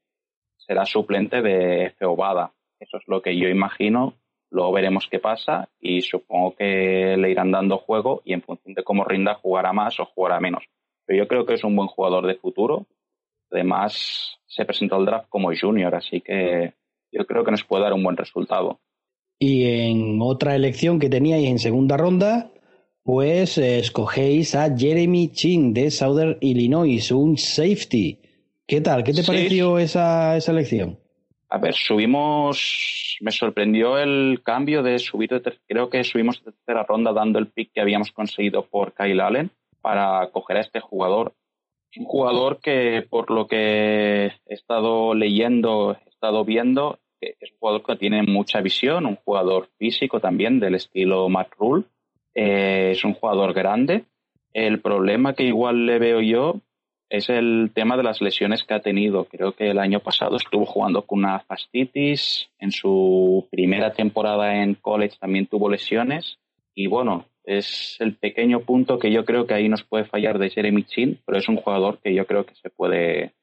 será 0.55 0.85
suplente 0.85 1.41
de 1.41 1.93
Feobada. 1.99 2.53
Eso 2.85 2.97
es 2.97 3.03
lo 3.07 3.21
que 3.21 3.37
yo 3.37 3.49
imagino. 3.49 4.15
Luego 4.51 4.71
veremos 4.71 5.07
qué 5.09 5.19
pasa 5.19 5.69
y 5.81 6.01
supongo 6.01 6.55
que 6.55 7.17
le 7.17 7.31
irán 7.31 7.51
dando 7.51 7.77
juego 7.77 8.21
y 8.23 8.33
en 8.33 8.41
función 8.41 8.73
de 8.73 8.83
cómo 8.83 9.03
rinda 9.03 9.35
jugará 9.35 9.73
más 9.73 9.99
o 9.99 10.05
jugará 10.05 10.39
menos. 10.39 10.63
Pero 11.05 11.23
yo 11.23 11.27
creo 11.27 11.45
que 11.45 11.55
es 11.55 11.63
un 11.63 11.75
buen 11.75 11.87
jugador 11.87 12.25
de 12.27 12.35
futuro. 12.35 12.85
Además, 13.51 14.37
se 14.45 14.65
presentó 14.65 14.95
al 14.95 15.05
draft 15.05 15.29
como 15.29 15.51
junior, 15.55 15.93
así 15.95 16.21
que 16.21 16.73
yo 17.11 17.25
creo 17.25 17.43
que 17.43 17.51
nos 17.51 17.63
puede 17.63 17.83
dar 17.83 17.93
un 17.93 18.03
buen 18.03 18.17
resultado. 18.17 18.79
Y 19.39 19.65
en 19.65 20.19
otra 20.21 20.55
elección 20.55 20.99
que 20.99 21.09
teníais 21.09 21.47
en 21.49 21.59
segunda 21.59 21.97
ronda, 21.97 22.51
pues 23.03 23.57
eh, 23.57 23.79
escogéis 23.79 24.55
a 24.55 24.75
Jeremy 24.75 25.31
Chin 25.31 25.73
de 25.73 25.91
Southern 25.91 26.37
Illinois, 26.41 27.11
un 27.11 27.37
safety. 27.37 28.19
¿Qué 28.65 28.81
tal? 28.81 29.03
¿Qué 29.03 29.13
te 29.13 29.23
pareció 29.23 29.77
esa, 29.77 30.37
esa 30.37 30.51
elección? 30.51 30.97
A 31.49 31.57
ver, 31.57 31.75
subimos, 31.75 33.17
me 33.21 33.31
sorprendió 33.31 33.97
el 33.97 34.41
cambio 34.43 34.81
de 34.81 34.97
subir, 34.99 35.29
de 35.29 35.53
creo 35.67 35.89
que 35.89 36.03
subimos 36.03 36.43
de 36.43 36.51
tercera 36.51 36.83
ronda 36.83 37.13
dando 37.13 37.39
el 37.39 37.47
pick 37.47 37.71
que 37.73 37.81
habíamos 37.81 38.11
conseguido 38.11 38.65
por 38.65 38.93
Kyle 38.93 39.21
Allen 39.21 39.51
para 39.81 40.27
coger 40.31 40.57
a 40.57 40.61
este 40.61 40.79
jugador. 40.79 41.33
Un 41.97 42.05
jugador 42.05 42.59
que, 42.59 43.05
por 43.09 43.31
lo 43.31 43.47
que 43.47 44.25
he 44.25 44.53
estado 44.53 45.13
leyendo, 45.13 45.95
he 46.05 46.09
estado 46.09 46.43
viendo, 46.43 46.99
es 47.21 47.51
un 47.51 47.57
jugador 47.59 47.83
que 47.83 47.95
tiene 47.95 48.23
mucha 48.23 48.61
visión, 48.61 49.05
un 49.05 49.15
jugador 49.15 49.69
físico 49.77 50.19
también 50.19 50.59
del 50.59 50.75
estilo 50.75 51.29
Matt 51.29 51.53
Rule. 51.57 51.85
Eh, 52.33 52.91
es 52.91 53.05
un 53.05 53.13
jugador 53.13 53.53
grande. 53.53 54.03
El 54.51 54.81
problema 54.81 55.33
que 55.33 55.43
igual 55.43 55.85
le 55.85 55.99
veo 55.99 56.21
yo 56.21 56.61
es 57.09 57.29
el 57.29 57.71
tema 57.73 57.97
de 57.97 58.03
las 58.03 58.21
lesiones 58.21 58.63
que 58.63 58.73
ha 58.73 58.79
tenido. 58.79 59.25
Creo 59.25 59.53
que 59.53 59.69
el 59.69 59.79
año 59.79 59.99
pasado 59.99 60.37
estuvo 60.37 60.65
jugando 60.65 61.03
con 61.03 61.19
una 61.19 61.39
fascitis. 61.39 62.49
En 62.59 62.71
su 62.71 63.47
primera 63.51 63.93
temporada 63.93 64.63
en 64.63 64.75
college 64.75 65.17
también 65.19 65.47
tuvo 65.47 65.69
lesiones. 65.69 66.37
Y 66.73 66.87
bueno, 66.87 67.25
es 67.43 67.95
el 67.99 68.15
pequeño 68.15 68.61
punto 68.61 68.99
que 68.99 69.11
yo 69.11 69.23
creo 69.23 69.45
que 69.45 69.53
ahí 69.53 69.69
nos 69.69 69.83
puede 69.83 70.05
fallar 70.05 70.39
de 70.39 70.49
Jeremy 70.49 70.83
Chin, 70.83 71.19
pero 71.25 71.37
es 71.37 71.47
un 71.47 71.57
jugador 71.57 71.99
que 71.99 72.13
yo 72.13 72.25
creo 72.25 72.45
que 72.45 72.55
se 72.55 72.69
puede 72.69 73.33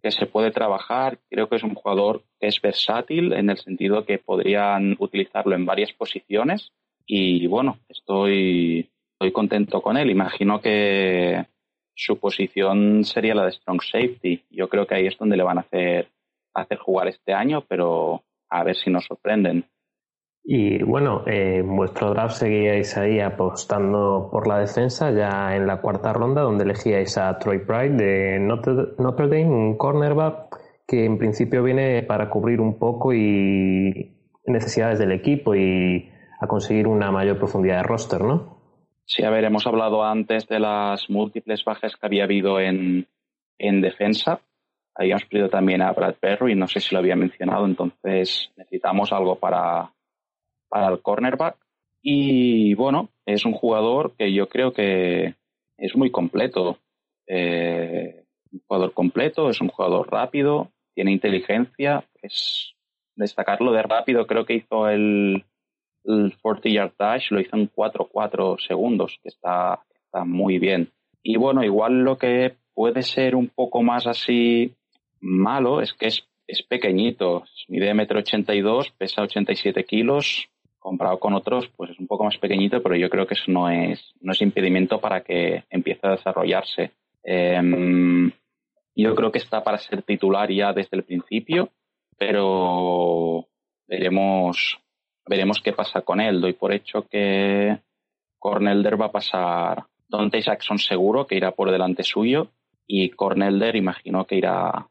que 0.00 0.12
se 0.12 0.26
puede 0.26 0.52
trabajar. 0.52 1.18
Creo 1.28 1.48
que 1.48 1.56
es 1.56 1.64
un 1.64 1.74
jugador 1.74 2.22
que 2.38 2.46
es 2.46 2.60
versátil 2.60 3.32
en 3.32 3.50
el 3.50 3.58
sentido 3.58 4.04
que 4.04 4.18
podrían 4.18 4.96
utilizarlo 5.00 5.56
en 5.56 5.66
varias 5.66 5.92
posiciones. 5.92 6.72
Y 7.04 7.46
bueno, 7.48 7.78
estoy, 7.88 8.90
estoy 9.14 9.32
contento 9.32 9.80
con 9.80 9.96
él. 9.96 10.10
Imagino 10.10 10.60
que 10.60 11.46
su 11.98 12.16
posición 12.20 13.02
sería 13.04 13.34
la 13.34 13.44
de 13.44 13.52
strong 13.52 13.82
safety. 13.82 14.44
Yo 14.50 14.68
creo 14.68 14.86
que 14.86 14.94
ahí 14.94 15.06
es 15.08 15.18
donde 15.18 15.36
le 15.36 15.42
van 15.42 15.58
a 15.58 15.62
hacer, 15.62 16.08
hacer 16.54 16.78
jugar 16.78 17.08
este 17.08 17.32
año, 17.32 17.64
pero 17.68 18.22
a 18.48 18.62
ver 18.62 18.76
si 18.76 18.88
nos 18.88 19.04
sorprenden. 19.04 19.64
Y 20.44 20.80
bueno, 20.84 21.24
eh, 21.26 21.56
en 21.56 21.76
vuestro 21.76 22.10
draft 22.10 22.36
seguíais 22.36 22.96
ahí 22.96 23.18
apostando 23.18 24.28
por 24.30 24.46
la 24.46 24.60
defensa 24.60 25.10
ya 25.10 25.56
en 25.56 25.66
la 25.66 25.80
cuarta 25.80 26.12
ronda, 26.12 26.42
donde 26.42 26.62
elegíais 26.62 27.18
a 27.18 27.36
Troy 27.40 27.58
Pride 27.58 27.96
de 27.96 28.38
Notre, 28.38 29.26
Dame, 29.28 29.46
un 29.46 29.76
cornerback 29.76 30.56
que 30.86 31.04
en 31.04 31.18
principio 31.18 31.64
viene 31.64 32.04
para 32.04 32.30
cubrir 32.30 32.60
un 32.60 32.78
poco 32.78 33.12
y 33.12 34.16
necesidades 34.46 35.00
del 35.00 35.10
equipo 35.10 35.56
y 35.56 36.08
a 36.40 36.46
conseguir 36.46 36.86
una 36.86 37.10
mayor 37.10 37.38
profundidad 37.38 37.78
de 37.78 37.82
roster, 37.82 38.22
¿no? 38.22 38.57
Sí, 39.10 39.24
a 39.24 39.30
ver, 39.30 39.42
hemos 39.44 39.66
hablado 39.66 40.04
antes 40.04 40.46
de 40.48 40.60
las 40.60 41.08
múltiples 41.08 41.64
bajas 41.64 41.96
que 41.96 42.06
había 42.06 42.24
habido 42.24 42.60
en, 42.60 43.06
en 43.56 43.80
defensa. 43.80 44.42
Habíamos 44.94 45.24
perdido 45.24 45.48
también 45.48 45.80
a 45.80 45.92
Brad 45.92 46.16
Perry, 46.16 46.54
no 46.54 46.68
sé 46.68 46.80
si 46.80 46.94
lo 46.94 46.98
había 46.98 47.16
mencionado, 47.16 47.64
entonces 47.64 48.50
necesitamos 48.58 49.10
algo 49.10 49.36
para, 49.36 49.94
para 50.68 50.88
el 50.88 51.00
cornerback. 51.00 51.56
Y 52.02 52.74
bueno, 52.74 53.08
es 53.24 53.46
un 53.46 53.54
jugador 53.54 54.12
que 54.14 54.30
yo 54.30 54.46
creo 54.46 54.74
que 54.74 55.36
es 55.78 55.96
muy 55.96 56.10
completo. 56.10 56.76
Eh, 57.26 58.24
un 58.52 58.60
jugador 58.66 58.92
completo, 58.92 59.48
es 59.48 59.58
un 59.62 59.68
jugador 59.68 60.12
rápido, 60.12 60.70
tiene 60.94 61.12
inteligencia, 61.12 62.04
es 62.20 62.74
destacarlo 63.16 63.72
de 63.72 63.82
rápido, 63.82 64.26
creo 64.26 64.44
que 64.44 64.56
hizo 64.56 64.86
el, 64.86 65.46
el 66.04 66.34
40 66.40 66.68
yard 66.68 66.92
dash 66.98 67.30
lo 67.30 67.40
hizo 67.40 67.56
en 67.56 67.70
4-4 67.70 68.58
segundos, 68.66 69.18
que 69.22 69.28
está, 69.28 69.80
está 70.04 70.24
muy 70.24 70.58
bien. 70.58 70.90
Y 71.22 71.36
bueno, 71.36 71.62
igual 71.62 72.00
lo 72.04 72.16
que 72.16 72.56
puede 72.74 73.02
ser 73.02 73.34
un 73.34 73.48
poco 73.48 73.82
más 73.82 74.06
así 74.06 74.74
malo 75.20 75.80
es 75.80 75.92
que 75.92 76.06
es, 76.06 76.26
es 76.46 76.62
pequeñito, 76.62 77.44
mide 77.68 77.92
metro 77.94 78.20
82, 78.20 78.90
pesa 78.96 79.22
87 79.22 79.84
kilos, 79.84 80.48
comparado 80.78 81.18
con 81.18 81.34
otros, 81.34 81.68
pues 81.76 81.90
es 81.90 81.98
un 81.98 82.06
poco 82.06 82.24
más 82.24 82.38
pequeñito, 82.38 82.82
pero 82.82 82.96
yo 82.96 83.10
creo 83.10 83.26
que 83.26 83.34
eso 83.34 83.50
no 83.50 83.68
es, 83.68 84.14
no 84.20 84.32
es 84.32 84.40
impedimento 84.40 85.00
para 85.00 85.22
que 85.22 85.64
empiece 85.70 86.06
a 86.06 86.12
desarrollarse. 86.12 86.92
Em, 87.22 88.30
yo 88.94 89.14
creo 89.14 89.30
que 89.30 89.38
está 89.38 89.62
para 89.62 89.78
ser 89.78 90.02
titular 90.02 90.50
ya 90.50 90.72
desde 90.72 90.96
el 90.96 91.04
principio, 91.04 91.70
pero 92.16 93.46
veremos 93.86 94.78
veremos 95.28 95.60
qué 95.62 95.72
pasa 95.72 96.00
con 96.02 96.20
él. 96.20 96.40
Doy 96.40 96.54
por 96.54 96.72
hecho 96.72 97.06
que 97.08 97.78
Cornelder 98.38 99.00
va 99.00 99.06
a 99.06 99.12
pasar. 99.12 99.84
Dante 100.08 100.40
Jackson 100.40 100.78
seguro 100.78 101.26
que 101.26 101.36
irá 101.36 101.52
por 101.52 101.70
delante 101.70 102.02
suyo 102.02 102.48
y 102.86 103.10
Cornelder 103.10 103.76
imagino 103.76 104.24
que 104.26 104.36
irá, 104.36 104.88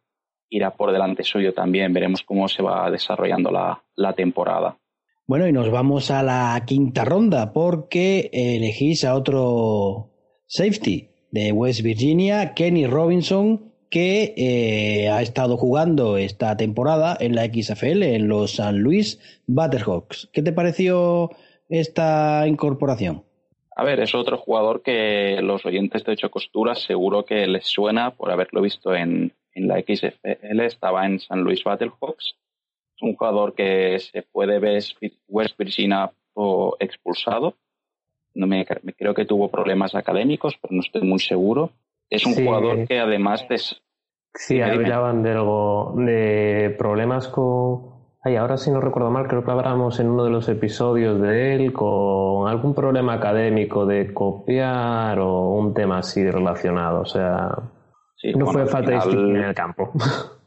irá 0.49 0.71
por 0.71 0.91
delante 0.91 1.23
suyo 1.23 1.53
también. 1.53 1.91
Veremos 1.93 2.21
cómo 2.21 2.47
se 2.47 2.61
va 2.61 2.89
desarrollando 2.91 3.51
la, 3.51 3.83
la 3.95 4.13
temporada. 4.13 4.77
Bueno, 5.25 5.47
y 5.47 5.51
nos 5.51 5.69
vamos 5.71 6.09
a 6.11 6.23
la 6.23 6.63
quinta 6.65 7.03
ronda 7.03 7.51
porque 7.51 8.29
elegís 8.31 9.03
a 9.03 9.15
otro 9.15 10.11
safety 10.45 11.09
de 11.31 11.51
West 11.51 11.81
Virginia, 11.81 12.53
Kenny 12.53 12.87
Robinson, 12.87 13.66
que 13.89 14.33
eh, 14.37 15.09
ha 15.09 15.21
estado 15.21 15.57
jugando 15.57 16.17
esta 16.17 16.57
temporada 16.57 17.17
en 17.19 17.35
la 17.35 17.45
XFL, 17.45 18.03
en 18.03 18.27
los 18.27 18.55
San 18.55 18.79
Luis 18.79 19.19
Battlehawks. 19.47 20.29
¿Qué 20.33 20.41
te 20.41 20.51
pareció 20.51 21.31
esta 21.69 22.45
incorporación? 22.47 23.23
A 23.75 23.83
ver, 23.83 23.99
es 23.99 24.15
otro 24.15 24.37
jugador 24.37 24.81
que 24.81 25.39
los 25.41 25.65
oyentes 25.65 26.03
de 26.03 26.13
Ocho 26.13 26.31
Costuras 26.31 26.79
seguro 26.81 27.25
que 27.25 27.45
les 27.45 27.65
suena 27.65 28.11
por 28.11 28.31
haberlo 28.31 28.61
visto 28.61 28.95
en, 28.95 29.33
en 29.53 29.67
la 29.67 29.79
XFL. 29.79 30.61
Estaba 30.61 31.05
en 31.05 31.19
San 31.19 31.41
Luis 31.41 31.63
Battlehawks. 31.63 32.35
Es 32.95 33.01
un 33.01 33.15
jugador 33.15 33.53
que 33.53 33.99
se 33.99 34.23
puede 34.23 34.57
ver 34.59 34.81
West 35.27 35.57
Virginia 35.57 36.11
expulsado. 36.79 37.55
No 38.33 38.47
me, 38.47 38.65
creo 38.65 39.13
que 39.13 39.25
tuvo 39.25 39.49
problemas 39.49 39.95
académicos, 39.95 40.55
pero 40.61 40.73
no 40.73 40.81
estoy 40.81 41.01
muy 41.01 41.19
seguro. 41.19 41.71
Es 42.09 42.25
un 42.25 42.35
jugador 42.35 42.87
que 42.87 42.99
además 42.99 43.47
de... 43.49 43.59
Sí, 44.33 44.61
hablaban 44.61 45.23
de 45.23 45.31
algo, 45.31 45.93
de 45.97 46.75
problemas 46.77 47.27
con... 47.27 47.97
Ay, 48.23 48.35
ahora 48.35 48.57
si 48.57 48.71
no 48.71 48.81
recuerdo 48.81 49.09
mal, 49.09 49.27
creo 49.27 49.43
que 49.43 49.51
hablamos 49.51 49.99
en 49.99 50.09
uno 50.09 50.25
de 50.25 50.29
los 50.29 50.49
episodios 50.49 51.21
de 51.21 51.55
él 51.55 51.73
con 51.73 52.47
algún 52.47 52.73
problema 52.73 53.13
académico 53.13 53.85
de 53.85 54.13
copiar 54.13 55.19
o 55.19 55.51
un 55.51 55.73
tema 55.73 55.99
así 55.99 56.29
relacionado. 56.29 57.01
O 57.01 57.05
sea, 57.05 57.55
no 58.35 58.47
fue 58.47 58.65
falta 58.67 59.05
de 59.05 59.11
en 59.11 59.35
el 59.37 59.55
campo. 59.55 59.91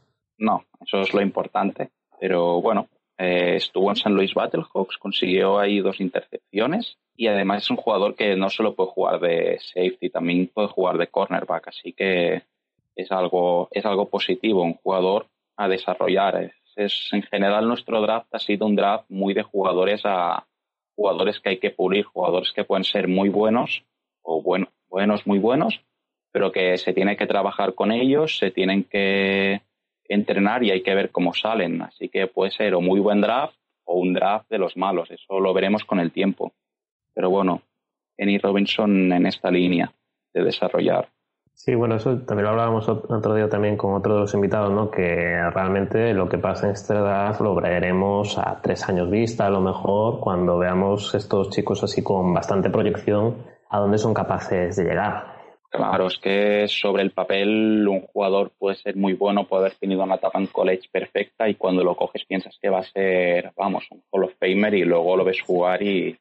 No, 0.43 0.65
eso 0.81 1.03
es 1.03 1.13
lo 1.13 1.21
importante. 1.21 1.91
Pero 2.19 2.63
bueno, 2.63 2.89
eh, 3.23 3.57
estuvo 3.57 3.91
en 3.91 3.97
San 3.97 4.15
Luis 4.15 4.33
Battlehawks, 4.33 4.97
consiguió 4.97 5.59
ahí 5.59 5.81
dos 5.81 6.01
intercepciones 6.01 6.97
y 7.15 7.27
además 7.27 7.65
es 7.65 7.71
un 7.71 7.77
jugador 7.77 8.15
que 8.15 8.35
no 8.35 8.49
solo 8.49 8.75
puede 8.75 8.93
jugar 8.93 9.21
de 9.21 9.59
safety, 9.61 10.09
también 10.09 10.47
puede 10.47 10.69
jugar 10.69 10.97
de 10.97 11.09
cornerback, 11.09 11.69
así 11.69 11.93
que 11.93 12.45
es 12.97 13.13
algo, 13.13 13.69
es 13.73 13.85
algo 13.85 14.09
positivo, 14.09 14.63
un 14.63 14.73
jugador 14.73 15.27
a 15.59 15.69
desarrollar. 15.69 16.51
Es, 16.77 17.11
en 17.13 17.23
general 17.23 17.69
nuestro 17.69 18.01
draft 18.01 18.35
ha 18.35 18.39
sido 18.39 18.65
un 18.65 18.75
draft 18.75 19.05
muy 19.11 19.35
de 19.35 19.43
jugadores 19.43 20.01
a 20.05 20.47
jugadores 20.97 21.41
que 21.41 21.51
hay 21.51 21.59
que 21.59 21.73
pulir, 21.73 22.07
jugadores 22.07 22.53
que 22.55 22.65
pueden 22.65 22.85
ser 22.85 23.07
muy 23.07 23.29
buenos 23.29 23.85
o 24.23 24.41
bueno, 24.41 24.69
buenos, 24.89 25.27
muy 25.27 25.39
buenos, 25.39 25.79
pero 26.33 26.53
que 26.53 26.79
se 26.79 26.95
tiene 26.95 27.19
que 27.19 27.27
trabajar 27.27 27.75
con 27.75 27.93
ellos, 27.93 28.39
se 28.39 28.51
tienen 28.51 28.85
que 28.85 29.61
entrenar 30.11 30.63
y 30.63 30.73
hay 30.73 30.83
que 30.83 30.95
ver 30.95 31.11
cómo 31.11 31.33
salen. 31.33 31.81
Así 31.83 32.09
que 32.09 32.27
puede 32.27 32.51
ser 32.51 32.75
o 32.75 32.81
muy 32.81 33.01
buen 33.01 33.21
draft 33.21 33.55
o 33.85 33.99
un 33.99 34.13
draft 34.13 34.49
de 34.51 34.59
los 34.59 34.77
malos. 34.77 35.11
Eso 35.11 35.41
lo 35.41 35.55
veremos 35.55 35.85
con 35.85 36.01
el 36.01 36.13
tiempo. 36.13 36.53
Pero 37.15 37.31
bueno, 37.31 37.63
Kenny 38.17 38.39
Robinson 38.39 39.13
en 39.13 39.27
esta 39.27 39.51
línea 39.51 39.93
de 40.35 40.45
desarrollar. 40.45 41.09
Sí, 41.55 41.75
bueno, 41.75 41.97
eso 41.97 42.19
también 42.21 42.45
lo 42.45 42.51
hablábamos 42.51 42.89
otro 42.89 43.35
día 43.35 43.49
también 43.49 43.77
con 43.77 43.93
otro 43.93 44.15
de 44.15 44.21
los 44.21 44.33
invitados, 44.33 44.73
¿no? 44.73 44.91
Que 44.91 45.39
realmente 45.51 46.15
lo 46.15 46.27
que 46.29 46.39
pasa 46.39 46.67
en 46.67 46.73
este 46.73 46.95
draft 46.95 47.41
lo 47.43 47.55
veremos 47.55 48.39
a 48.39 48.61
tres 48.63 48.89
años 48.89 49.11
vista, 49.11 49.47
a 49.47 49.51
lo 49.51 49.61
mejor, 49.61 50.21
cuando 50.21 50.57
veamos 50.57 51.15
estos 51.15 51.51
chicos 51.51 51.85
así 51.85 52.03
con 52.03 52.33
bastante 52.33 52.71
proyección, 52.71 53.45
a 53.69 53.79
dónde 53.79 53.99
son 53.99 54.15
capaces 54.15 54.77
de 54.77 54.85
llegar. 54.85 55.40
Claro, 55.71 56.09
es 56.09 56.19
que 56.19 56.67
sobre 56.67 57.03
el 57.03 57.13
papel 57.13 57.87
un 57.87 58.01
jugador 58.01 58.51
puede 58.59 58.75
ser 58.77 58.97
muy 58.97 59.13
bueno, 59.13 59.47
puede 59.47 59.67
haber 59.67 59.79
tenido 59.79 60.03
una 60.03 60.17
etapa 60.17 60.41
en 60.41 60.49
college 60.49 60.89
perfecta 60.91 61.49
y 61.49 61.55
cuando 61.55 61.85
lo 61.85 61.95
coges 61.95 62.25
piensas 62.25 62.59
que 62.61 62.69
va 62.69 62.81
a 62.81 62.85
ser, 62.85 63.53
vamos, 63.57 63.87
un 63.91 64.03
Hall 64.11 64.25
of 64.25 64.35
Famer 64.39 64.75
y 64.75 64.85
luego 64.85 65.17
lo 65.17 65.25
ves 65.25 65.41
jugar 65.41 65.81
y, 65.83 66.19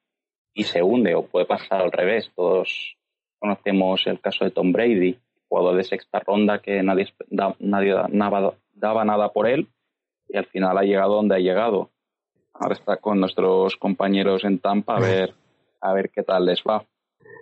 y 0.54 0.64
se 0.64 0.84
hunde 0.84 1.16
o 1.16 1.26
puede 1.26 1.48
pasar 1.48 1.82
al 1.82 1.92
revés. 1.92 2.32
Todos 2.36 2.96
conocemos 3.40 4.06
el 4.06 4.20
caso 4.20 4.46
de 4.46 4.52
Tom 4.52 4.72
Brady 4.72 5.18
jugador 5.50 5.76
de 5.76 5.84
sexta 5.84 6.20
ronda 6.20 6.60
que 6.60 6.84
nadie, 6.84 7.08
nadie 7.60 7.96
daba 8.74 9.04
nada 9.04 9.30
por 9.34 9.48
él 9.48 9.68
y 10.30 10.38
al 10.38 10.46
final 10.46 10.78
ha 10.78 10.84
llegado 10.84 11.16
donde 11.16 11.36
ha 11.36 11.40
llegado. 11.40 11.90
Ahora 12.54 12.74
está 12.74 12.98
con 12.98 13.20
nuestros 13.20 13.76
compañeros 13.78 14.44
en 14.44 14.60
Tampa 14.60 14.98
a 14.98 15.00
ver, 15.00 15.34
a 15.82 15.94
ver 15.94 16.12
qué 16.12 16.24
tal 16.24 16.46
les 16.46 16.62
va. 16.62 16.86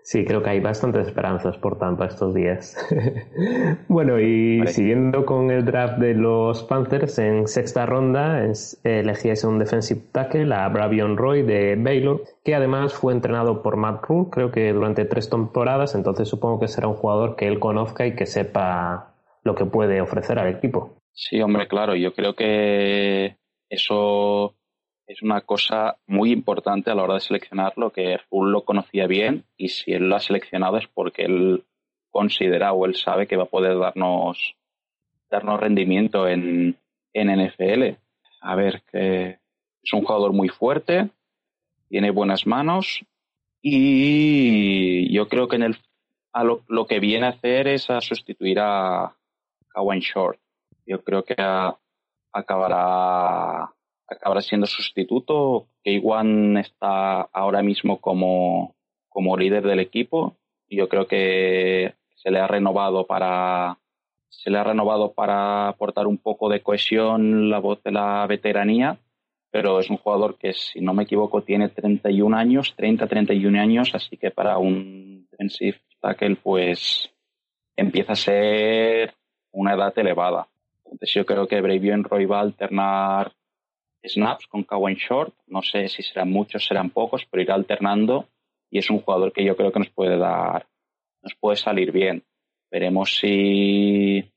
Sí, 0.08 0.24
creo 0.24 0.42
que 0.42 0.52
hay 0.52 0.62
bastantes 0.62 1.06
esperanzas 1.06 1.58
por 1.58 1.78
Tampa 1.78 2.06
estos 2.06 2.34
días. 2.34 2.78
bueno, 3.90 4.22
y 4.22 4.66
siguiendo 4.68 5.26
con 5.26 5.52
el 5.52 5.66
draft 5.66 5.98
de 5.98 6.14
los 6.14 6.64
Panthers, 6.64 7.20
en 7.20 7.46
sexta 7.46 7.86
ronda 7.86 8.42
elegíais 8.86 9.44
un 9.44 9.60
defensive 9.60 10.00
tackle 10.14 10.56
a 10.56 10.70
Bravion 10.70 11.18
Roy 11.18 11.42
de 11.42 11.76
Baylor, 11.76 12.24
que 12.46 12.56
además 12.56 12.94
fue 12.94 13.12
entrenado 13.12 13.62
por 13.62 13.76
Matt 13.76 14.06
Rule, 14.06 14.30
creo 14.32 14.50
que 14.50 14.72
durante 14.72 15.04
tres 15.04 15.30
temporadas, 15.30 15.94
entonces 15.94 16.30
supongo 16.30 16.62
que 16.62 16.70
será 16.70 16.88
un 16.88 16.96
jugador 16.96 17.36
que 17.36 17.50
él 17.50 17.60
conozca 17.60 18.08
y 18.08 18.16
que 18.16 18.26
sepa 18.26 19.14
lo 19.44 19.56
que 19.56 19.66
puede 19.66 20.00
ofrecer 20.00 20.40
al 20.40 20.48
equipo. 20.48 21.02
Sí, 21.12 21.42
hombre, 21.42 21.68
claro, 21.68 21.96
yo 21.96 22.14
creo 22.14 22.34
que 22.34 23.36
eso 23.70 24.56
es 25.08 25.22
una 25.22 25.42
cosa 25.42 25.98
muy 26.06 26.32
importante 26.32 26.92
a 26.92 26.96
la 26.96 27.04
hora 27.04 27.16
de 27.16 27.22
seleccionarlo, 27.22 27.92
que 27.92 28.20
Full 28.30 28.52
lo 28.52 28.66
conocía 28.66 29.08
bien 29.08 29.46
y 29.56 29.70
si 29.70 29.94
él 29.94 30.10
lo 30.10 30.18
ha 30.18 30.20
seleccionado 30.20 30.78
es 30.78 30.88
porque 30.88 31.24
él 31.24 31.64
considera 32.12 32.74
o 32.74 32.86
él 32.86 32.96
sabe 32.96 33.26
que 33.26 33.38
va 33.38 33.44
a 33.44 33.48
poder 33.48 33.80
darnos, 33.80 34.56
darnos 35.30 35.60
rendimiento 35.60 36.28
en, 36.28 36.78
en 37.14 37.48
NFL. 37.48 37.96
A 38.42 38.56
ver, 38.56 38.84
que 38.92 39.40
es 39.82 39.94
un 39.94 40.04
jugador 40.04 40.34
muy 40.34 40.50
fuerte, 40.50 41.10
tiene 41.88 42.12
buenas 42.12 42.46
manos 42.46 43.06
y 43.62 45.12
yo 45.14 45.30
creo 45.30 45.48
que 45.48 45.56
en 45.56 45.64
el, 45.64 45.78
a 46.34 46.44
lo, 46.44 46.86
que 46.86 47.00
viene 47.00 47.28
a 47.28 47.30
hacer 47.30 47.70
es 47.70 47.90
a 47.90 48.02
sustituir 48.02 48.60
a 48.60 49.16
Kawan 49.70 50.00
Short. 50.00 50.40
Yo 50.86 51.02
creo 51.02 51.24
que 51.24 51.36
acabará 52.34 53.74
acabará 54.08 54.42
siendo 54.42 54.68
sustituto. 54.68 55.68
K1 55.86 56.60
está 56.60 57.22
ahora 57.22 57.62
mismo 57.62 58.00
como, 58.00 58.76
como 59.10 59.38
líder 59.38 59.64
del 59.66 59.80
equipo. 59.80 60.38
Yo 60.70 60.90
creo 60.90 61.08
que 61.08 61.94
se 62.16 62.32
le 62.32 62.40
ha 62.40 62.48
renovado 62.48 63.06
para 63.06 63.78
se 64.30 64.50
le 64.50 64.58
ha 64.58 64.64
renovado 64.64 65.14
para 65.14 65.70
aportar 65.70 66.06
un 66.06 66.18
poco 66.18 66.50
de 66.50 66.62
cohesión 66.62 67.50
la 67.50 67.60
voz 67.60 67.82
de 67.84 67.92
la 67.92 68.26
veteranía, 68.28 69.00
pero 69.50 69.80
es 69.80 69.90
un 69.90 69.98
jugador 69.98 70.38
que, 70.38 70.54
si 70.54 70.82
no 70.82 70.94
me 70.94 71.04
equivoco, 71.04 71.42
tiene 71.42 71.70
31 71.70 72.38
años, 72.38 72.74
30, 72.76 73.08
31 73.08 73.60
años, 73.60 73.96
así 73.96 74.18
que 74.18 74.30
para 74.30 74.58
un 74.58 75.28
defensive 75.32 75.80
tackle, 76.00 76.36
pues 76.36 77.10
empieza 77.76 78.14
a 78.14 78.16
ser 78.16 79.14
una 79.52 79.74
edad 79.74 79.98
elevada. 79.98 80.48
Entonces 80.86 81.14
yo 81.14 81.26
creo 81.26 81.48
que 81.48 81.62
Bravion 81.62 82.04
Roy 82.04 82.26
va 82.26 82.40
a 82.40 82.42
alternar 82.42 83.34
snaps 84.08 84.48
con 84.48 84.64
Cowan 84.64 84.96
Short. 84.96 85.34
No 85.48 85.62
sé 85.62 85.88
si 85.88 86.04
serán 86.04 86.32
muchos, 86.32 86.66
serán 86.66 86.90
pocos, 86.90 87.26
pero 87.30 87.44
irá 87.44 87.56
alternando 87.56 88.28
y 88.70 88.80
es 88.80 88.90
un 88.90 89.00
jugador 89.00 89.32
que 89.32 89.44
yo 89.44 89.56
creo 89.56 89.72
que 89.72 89.80
nos 89.80 89.90
puede 89.90 90.18
dar, 90.18 90.68
nos 91.22 91.36
puede 91.36 91.58
salir 91.58 91.92
bien. 91.92 92.24
Veremos 92.70 93.18
si, 93.18 94.30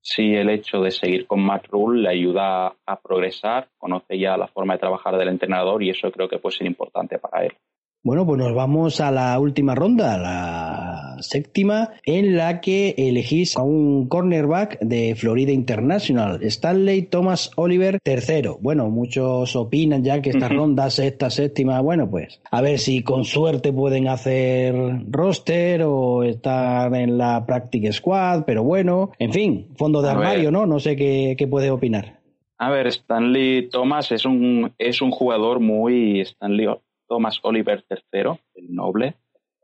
si 0.00 0.34
el 0.34 0.50
hecho 0.50 0.80
de 0.80 0.90
seguir 0.90 1.26
con 1.26 1.40
Matt 1.40 1.66
Rule 1.68 2.02
le 2.02 2.10
ayuda 2.10 2.74
a 2.84 3.00
progresar, 3.00 3.68
conoce 3.78 4.18
ya 4.18 4.36
la 4.36 4.48
forma 4.48 4.74
de 4.74 4.80
trabajar 4.80 5.16
del 5.16 5.28
entrenador 5.28 5.82
y 5.82 5.90
eso 5.90 6.10
creo 6.12 6.28
que 6.28 6.38
puede 6.38 6.56
ser 6.56 6.66
importante 6.66 7.18
para 7.18 7.46
él. 7.46 7.56
Bueno, 8.04 8.24
pues 8.24 8.38
nos 8.38 8.54
vamos 8.54 9.00
a 9.00 9.10
la 9.10 9.38
última 9.40 9.74
ronda, 9.74 10.16
la 10.18 11.16
séptima, 11.20 11.90
en 12.04 12.36
la 12.36 12.60
que 12.60 12.94
elegís 12.96 13.56
a 13.56 13.62
un 13.62 14.08
cornerback 14.08 14.78
de 14.80 15.16
Florida 15.16 15.50
International, 15.50 16.38
Stanley 16.42 17.02
Thomas 17.02 17.50
Oliver 17.56 17.98
III. 18.04 18.50
Bueno, 18.60 18.88
muchos 18.88 19.56
opinan 19.56 20.04
ya 20.04 20.22
que 20.22 20.30
esta 20.30 20.48
ronda, 20.48 20.90
sexta, 20.90 21.28
séptima, 21.28 21.80
bueno, 21.80 22.08
pues 22.08 22.40
a 22.50 22.62
ver 22.62 22.78
si 22.78 23.02
con 23.02 23.24
suerte 23.24 23.72
pueden 23.72 24.06
hacer 24.06 24.74
roster 25.10 25.82
o 25.82 26.22
estar 26.22 26.94
en 26.94 27.18
la 27.18 27.44
practice 27.46 27.94
squad, 27.94 28.44
pero 28.46 28.62
bueno, 28.62 29.10
en 29.18 29.32
fin, 29.32 29.68
fondo 29.76 30.02
de 30.02 30.10
armario, 30.10 30.52
¿no? 30.52 30.66
No 30.66 30.78
sé 30.78 30.94
qué, 30.94 31.34
qué 31.36 31.48
puede 31.48 31.70
opinar. 31.70 32.20
A 32.58 32.70
ver, 32.70 32.86
Stanley 32.88 33.68
Thomas 33.68 34.10
es 34.12 34.24
un, 34.24 34.72
es 34.78 35.00
un 35.00 35.10
jugador 35.10 35.60
muy 35.60 36.20
Stanley 36.20 36.68
Thomas 37.08 37.40
Oliver 37.42 37.84
III, 37.90 38.38
el 38.54 38.74
noble, 38.74 39.14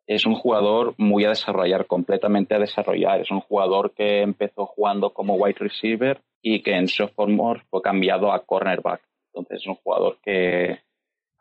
es 0.07 0.26
un 0.26 0.35
jugador 0.35 0.94
muy 0.98 1.24
a 1.24 1.30
desarrollar, 1.30 1.87
completamente 1.87 2.54
a 2.54 2.59
desarrollar. 2.59 3.20
Es 3.20 3.30
un 3.30 3.40
jugador 3.40 3.92
que 3.92 4.20
empezó 4.20 4.66
jugando 4.66 5.11
como 5.11 5.35
wide 5.35 5.59
receiver 5.59 6.20
y 6.42 6.62
que 6.62 6.72
en 6.72 6.88
sophomore 6.88 7.62
fue 7.70 7.80
cambiado 7.80 8.33
a 8.33 8.44
cornerback. 8.44 9.00
Entonces 9.33 9.62
es 9.62 9.66
un 9.66 9.76
jugador 9.76 10.18
que 10.22 10.80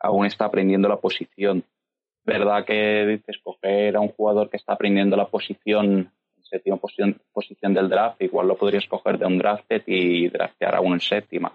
aún 0.00 0.26
está 0.26 0.46
aprendiendo 0.46 0.88
la 0.88 0.96
posición. 0.96 1.64
¿Verdad 2.24 2.64
que 2.64 3.06
dices 3.06 3.38
coger 3.42 3.96
a 3.96 4.00
un 4.00 4.08
jugador 4.08 4.48
que 4.48 4.56
está 4.56 4.72
aprendiendo 4.72 5.14
la 5.16 5.28
posición, 5.28 6.10
en 6.36 6.42
séptima 6.42 6.78
posición, 6.78 7.20
posición 7.32 7.74
del 7.74 7.90
draft, 7.90 8.22
igual 8.22 8.48
lo 8.48 8.56
podrías 8.56 8.86
coger 8.86 9.18
de 9.18 9.26
un 9.26 9.38
drafted 9.38 9.82
y 9.86 10.28
draftear 10.28 10.76
a 10.76 10.80
uno 10.80 10.94
en 10.94 11.00
séptima? 11.00 11.52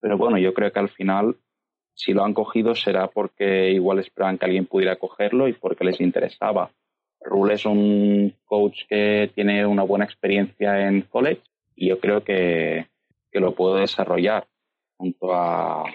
Pero 0.00 0.18
bueno, 0.18 0.38
yo 0.38 0.52
creo 0.54 0.72
que 0.72 0.80
al 0.80 0.88
final 0.88 1.36
si 1.98 2.12
lo 2.12 2.24
han 2.24 2.32
cogido 2.32 2.76
será 2.76 3.08
porque 3.08 3.72
igual 3.72 3.98
esperaban 3.98 4.38
que 4.38 4.44
alguien 4.44 4.66
pudiera 4.66 4.96
cogerlo 4.96 5.48
y 5.48 5.52
porque 5.52 5.84
les 5.84 6.00
interesaba. 6.00 6.70
Rule 7.20 7.54
es 7.54 7.66
un 7.66 8.32
coach 8.44 8.82
que 8.88 9.32
tiene 9.34 9.66
una 9.66 9.82
buena 9.82 10.04
experiencia 10.04 10.86
en 10.86 11.02
college 11.02 11.42
y 11.74 11.88
yo 11.88 11.98
creo 11.98 12.22
que, 12.22 12.86
que 13.32 13.40
lo 13.40 13.52
puede 13.52 13.80
desarrollar 13.80 14.46
junto, 14.96 15.34
a, 15.34 15.92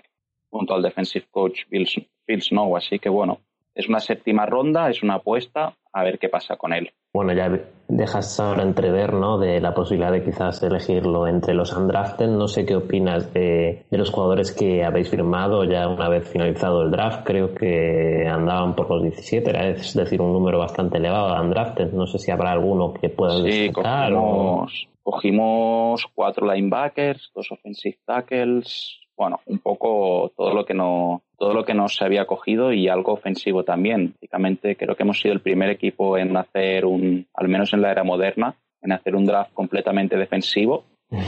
junto 0.50 0.74
al 0.74 0.82
defensive 0.82 1.26
coach 1.32 1.62
Bill, 1.70 1.88
Phil 2.26 2.42
Snow. 2.42 2.76
Así 2.76 3.00
que 3.00 3.08
bueno, 3.08 3.40
es 3.74 3.88
una 3.88 4.02
séptima 4.02 4.46
ronda, 4.46 4.90
es 4.90 5.04
una 5.04 5.16
apuesta, 5.16 5.78
a 5.94 6.04
ver 6.04 6.20
qué 6.20 6.28
pasa 6.28 6.58
con 6.58 6.74
él. 6.74 6.92
Bueno, 7.14 7.34
ya 7.34 7.48
dejas 7.88 8.40
ahora 8.40 8.64
entrever, 8.64 9.14
¿no? 9.14 9.38
De 9.38 9.62
la 9.62 9.76
posibilidad 9.76 10.12
de 10.12 10.24
quizás 10.24 10.64
elegirlo 10.64 11.28
entre 11.28 11.54
los 11.54 11.72
undrafted. 11.72 12.28
No 12.28 12.48
sé 12.48 12.66
qué 12.66 12.76
opinas 12.76 13.32
de, 13.34 13.86
los 13.92 14.10
jugadores 14.10 14.52
que 14.52 14.84
habéis 14.84 15.10
firmado 15.10 15.64
ya 15.64 15.88
una 15.88 16.10
vez 16.10 16.28
finalizado 16.28 16.82
el 16.82 16.90
draft. 16.90 17.24
Creo 17.24 17.54
que 17.54 18.28
andaban 18.28 18.76
por 18.76 18.90
los 18.90 19.04
17, 19.04 19.48
era, 19.48 19.68
es 19.70 19.94
decir, 19.94 20.22
un 20.22 20.34
número 20.34 20.58
bastante 20.58 20.98
elevado 20.98 21.36
de 21.36 21.42
undrafted. 21.42 21.94
No 21.94 22.08
sé 22.08 22.18
si 22.18 22.32
habrá 22.32 22.52
alguno 22.52 22.94
que 22.96 23.10
pueda 23.10 23.44
sí, 23.44 23.72
cogimos, 23.72 24.88
cogimos 25.04 26.08
cuatro 26.16 26.52
linebackers, 26.52 27.32
dos 27.36 27.52
offensive 27.52 28.00
tackles, 28.06 29.03
bueno, 29.16 29.40
un 29.46 29.60
poco 29.60 30.32
todo 30.36 30.54
lo 30.54 30.66
que 30.66 30.74
no 30.74 31.22
todo 31.38 31.54
lo 31.54 31.66
que 31.66 31.74
nos 31.74 32.02
había 32.02 32.26
cogido 32.26 32.72
y 32.72 32.88
algo 32.88 33.14
ofensivo 33.14 33.64
también. 33.64 34.14
Básicamente 34.14 34.78
creo 34.78 34.96
que 34.96 35.04
hemos 35.04 35.20
sido 35.20 35.34
el 35.34 35.42
primer 35.42 35.70
equipo 35.70 36.18
en 36.18 36.36
hacer 36.38 36.86
un, 36.86 37.28
al 37.34 37.50
menos 37.50 37.74
en 37.74 37.82
la 37.82 37.92
era 37.92 38.04
moderna, 38.04 38.56
en 38.82 38.94
hacer 38.94 39.16
un 39.16 39.26
draft 39.26 39.54
completamente 39.54 40.18
defensivo. 40.18 40.86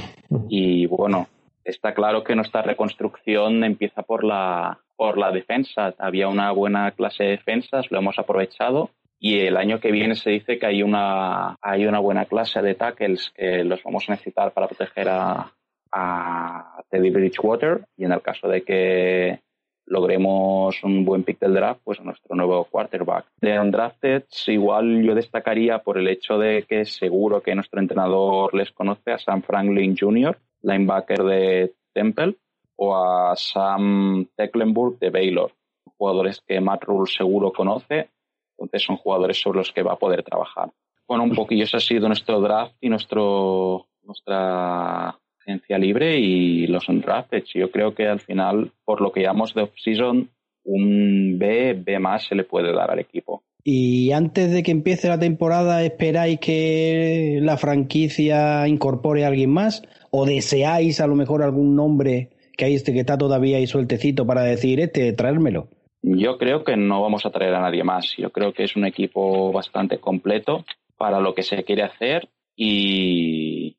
Y 0.49 0.85
bueno, 0.87 1.27
está 1.63 1.93
claro 1.93 2.23
que 2.23 2.35
nuestra 2.35 2.61
reconstrucción 2.61 3.63
empieza 3.63 4.03
por 4.03 4.23
la, 4.23 4.79
por 4.95 5.17
la 5.17 5.31
defensa. 5.31 5.93
Había 5.97 6.27
una 6.27 6.51
buena 6.51 6.91
clase 6.91 7.23
de 7.23 7.29
defensas, 7.31 7.89
lo 7.89 7.99
hemos 7.99 8.17
aprovechado. 8.19 8.89
Y 9.19 9.39
el 9.39 9.55
año 9.55 9.79
que 9.79 9.91
viene 9.91 10.15
se 10.15 10.31
dice 10.31 10.59
que 10.59 10.65
hay 10.65 10.83
una, 10.83 11.57
hay 11.61 11.85
una 11.85 11.99
buena 11.99 12.25
clase 12.25 12.61
de 12.61 12.75
tackles 12.75 13.31
que 13.35 13.63
los 13.63 13.81
vamos 13.83 14.07
a 14.07 14.13
necesitar 14.13 14.51
para 14.51 14.67
proteger 14.67 15.09
a, 15.09 15.53
a 15.95 16.83
Teddy 16.89 17.09
Bridgewater 17.09 17.85
y 17.95 18.03
en 18.03 18.11
el 18.11 18.21
caso 18.21 18.49
de 18.49 18.63
que 18.63 19.39
logremos 19.85 20.83
un 20.83 21.05
buen 21.05 21.23
pick 21.23 21.39
del 21.39 21.53
draft, 21.53 21.81
pues 21.83 22.01
nuestro 22.01 22.35
nuevo 22.35 22.65
quarterback. 22.65 23.27
De 23.39 23.57
undrafted, 23.59 24.23
igual 24.47 25.03
yo 25.03 25.15
destacaría 25.15 25.79
por 25.79 25.97
el 25.97 26.07
hecho 26.07 26.37
de 26.37 26.63
que 26.67 26.85
seguro 26.85 27.41
que 27.41 27.55
nuestro 27.55 27.79
entrenador 27.79 28.53
les 28.53 28.71
conoce 28.71 29.11
a 29.11 29.19
Sam 29.19 29.41
Franklin 29.41 29.95
Jr., 29.97 30.37
linebacker 30.63 31.23
de 31.23 31.73
Temple, 31.93 32.35
o 32.75 32.95
a 32.95 33.35
Sam 33.37 34.27
Tecklenburg 34.35 34.99
de 34.99 35.11
Baylor, 35.11 35.51
jugadores 35.97 36.41
que 36.45 36.59
Matt 36.59 36.83
Rule 36.83 37.09
seguro 37.09 37.53
conoce, 37.53 38.09
entonces 38.57 38.83
son 38.83 38.97
jugadores 38.97 39.39
sobre 39.39 39.59
los 39.59 39.71
que 39.71 39.83
va 39.83 39.93
a 39.93 39.99
poder 39.99 40.23
trabajar. 40.23 40.71
Bueno, 41.07 41.23
un 41.23 41.35
poquillo 41.35 41.63
ese 41.63 41.77
ha 41.77 41.79
sido 41.79 42.07
nuestro 42.07 42.41
draft 42.41 42.75
y 42.81 42.89
nuestro 42.89 43.85
nuestra 44.01 45.17
agencia 45.45 45.77
libre 45.77 46.19
y 46.19 46.67
los 46.67 46.89
undrafted. 46.89 47.43
Yo 47.53 47.71
creo 47.71 47.93
que 47.93 48.07
al 48.07 48.19
final, 48.19 48.71
por 48.83 49.01
lo 49.01 49.11
que 49.11 49.21
llamamos 49.21 49.53
de 49.53 49.63
off-season, 49.63 50.29
un 50.63 51.37
B, 51.37 51.73
B 51.73 51.99
más 51.99 52.25
se 52.25 52.35
le 52.35 52.43
puede 52.43 52.73
dar 52.73 52.91
al 52.91 52.99
equipo. 52.99 53.43
Y 53.63 54.11
antes 54.11 54.51
de 54.51 54.61
que 54.61 54.71
empiece 54.71 55.07
la 55.07 55.19
temporada, 55.19 55.83
¿esperáis 55.83 56.39
que 56.39 57.39
la 57.41 57.57
franquicia 57.57 58.67
incorpore 58.67 59.23
a 59.23 59.27
alguien 59.27 59.51
más? 59.51 59.81
¿O 60.11 60.25
deseáis 60.25 60.99
a 60.99 61.07
lo 61.07 61.15
mejor 61.15 61.41
algún 61.41 61.75
nombre 61.75 62.29
que 62.57 62.65
hay 62.65 62.75
este 62.75 62.93
que 62.93 62.99
está 62.99 63.17
todavía 63.17 63.57
ahí 63.57 63.67
sueltecito 63.67 64.25
para 64.25 64.43
decir 64.43 64.79
este, 64.79 65.13
traérmelo? 65.13 65.67
Yo 66.03 66.37
creo 66.37 66.63
que 66.63 66.77
no 66.77 67.01
vamos 67.01 67.25
a 67.25 67.31
traer 67.31 67.55
a 67.55 67.61
nadie 67.61 67.83
más. 67.83 68.15
Yo 68.17 68.29
creo 68.29 68.53
que 68.53 68.63
es 68.63 68.75
un 68.75 68.85
equipo 68.85 69.51
bastante 69.51 69.97
completo 69.97 70.63
para 70.97 71.19
lo 71.19 71.33
que 71.33 71.41
se 71.41 71.63
quiere 71.63 71.81
hacer 71.81 72.29
y, 72.55 73.74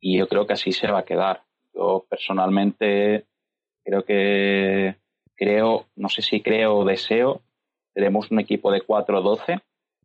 y 0.00 0.18
yo 0.18 0.28
creo 0.28 0.46
que 0.46 0.54
así 0.54 0.72
se 0.72 0.90
va 0.90 1.00
a 1.00 1.04
quedar. 1.04 1.42
Yo 1.74 2.06
personalmente 2.08 3.26
creo 3.84 4.04
que 4.04 4.96
creo, 5.36 5.86
no 5.96 6.08
sé 6.08 6.22
si 6.22 6.40
creo 6.40 6.78
o 6.78 6.84
deseo 6.84 7.42
tenemos 7.94 8.30
un 8.30 8.40
equipo 8.40 8.70
de 8.70 8.82
4-12. 8.82 9.60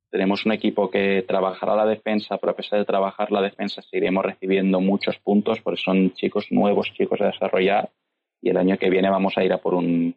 Tenemos 0.09 0.45
un 0.45 0.53
equipo 0.53 0.89
que 0.89 1.23
trabajará 1.27 1.75
la 1.75 1.85
defensa, 1.85 2.37
pero 2.37 2.51
a 2.51 2.55
pesar 2.55 2.79
de 2.79 2.85
trabajar 2.85 3.31
la 3.31 3.41
defensa 3.41 3.81
seguiremos 3.81 4.23
recibiendo 4.23 4.79
muchos 4.79 5.17
puntos 5.19 5.59
porque 5.61 5.81
son 5.81 6.13
chicos 6.13 6.47
nuevos, 6.51 6.91
chicos 6.93 7.19
a 7.21 7.27
desarrollar 7.27 7.91
y 8.41 8.49
el 8.49 8.57
año 8.57 8.77
que 8.77 8.89
viene 8.89 9.09
vamos 9.09 9.37
a 9.37 9.43
ir 9.43 9.53
a 9.53 9.57
por 9.57 9.73
un 9.73 10.15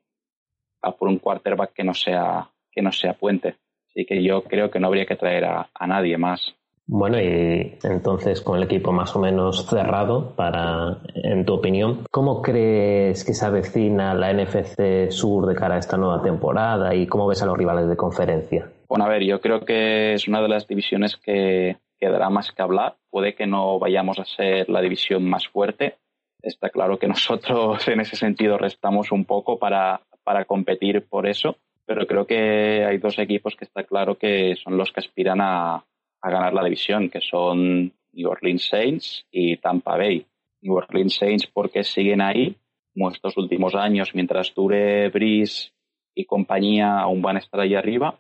a 0.83 0.93
por 0.93 1.09
un 1.09 1.19
quarterback 1.19 1.73
que 1.73 1.85
no 1.85 1.95
sea 1.95 2.51
que 2.71 2.83
no 2.83 2.93
sea 2.93 3.15
puente. 3.15 3.57
Así 3.91 4.05
que 4.05 4.23
yo 4.23 4.45
creo 4.45 4.71
que 4.71 4.79
no 4.79 4.87
habría 4.87 5.07
que 5.07 5.17
traer 5.17 5.45
a 5.45 5.87
nadie 5.87 6.17
más. 6.17 6.55
Bueno, 6.91 7.21
y 7.21 7.77
entonces 7.83 8.41
con 8.41 8.57
el 8.57 8.65
equipo 8.65 8.93
más 8.93 9.15
o 9.15 9.19
menos 9.19 9.67
cerrado, 9.67 10.35
para, 10.35 11.03
en 11.15 11.45
tu 11.45 11.53
opinión, 11.53 12.07
¿cómo 12.11 12.41
crees 12.41 13.27
que 13.27 13.35
se 13.35 13.45
avecina 13.45 14.15
la 14.15 14.33
NFC 14.33 15.11
Sur 15.11 15.47
de 15.47 15.55
cara 15.55 15.75
a 15.75 15.79
esta 15.79 15.99
nueva 15.99 16.23
temporada 16.23 16.95
y 16.95 17.07
cómo 17.07 17.27
ves 17.27 17.43
a 17.43 17.47
los 17.47 17.59
rivales 17.59 17.91
de 17.91 17.97
conferencia? 17.97 18.73
Bueno, 18.89 19.05
a 19.05 19.09
ver, 19.11 19.23
yo 19.23 19.39
creo 19.43 19.67
que 19.67 20.15
es 20.15 20.27
una 20.29 20.41
de 20.41 20.49
las 20.49 20.67
divisiones 20.67 21.19
que 21.19 21.77
quedará 22.01 22.31
más 22.31 22.53
que 22.53 22.63
hablar. 22.63 22.97
Puede 23.11 23.35
que 23.35 23.47
no 23.47 23.79
vayamos 23.79 24.19
a 24.19 24.25
ser 24.25 24.71
la 24.71 24.81
división 24.81 25.29
más 25.29 25.47
fuerte. 25.47 25.97
Está 26.41 26.71
claro 26.71 26.99
que 26.99 27.07
nosotros 27.09 27.87
en 27.87 28.01
ese 28.01 28.17
sentido 28.17 28.57
restamos 28.57 29.13
un 29.13 29.27
poco 29.27 29.59
para, 29.59 30.01
para 30.25 30.47
competir 30.47 31.07
por 31.07 31.27
eso, 31.27 31.57
pero 31.85 32.07
creo 32.07 32.27
que 32.27 32.87
hay 32.87 32.97
dos 32.97 33.19
equipos 33.19 33.57
que 33.57 33.67
está 33.67 33.85
claro 33.85 34.17
que 34.17 34.57
son 34.65 34.79
los 34.79 34.91
que 34.91 35.01
aspiran 35.01 35.43
a, 35.43 35.85
a 36.21 36.31
ganar 36.31 36.53
la 36.53 36.65
división, 36.65 37.09
que 37.11 37.21
son 37.21 37.93
New 38.13 38.29
Orleans 38.29 38.67
Saints 38.67 39.27
y 39.31 39.57
Tampa 39.59 39.97
Bay. 39.97 40.27
New 40.61 40.75
Orleans 40.75 41.15
Saints 41.15 41.47
porque 41.47 41.85
siguen 41.85 42.21
ahí, 42.21 42.57
como 42.93 43.13
últimos 43.37 43.75
años, 43.75 44.11
mientras 44.15 44.53
dure 44.55 45.09
Breeze 45.11 45.71
y 46.15 46.25
compañía, 46.25 46.99
aún 46.99 47.23
van 47.23 47.37
a 47.37 47.39
estar 47.39 47.61
ahí 47.61 47.75
arriba. 47.75 48.19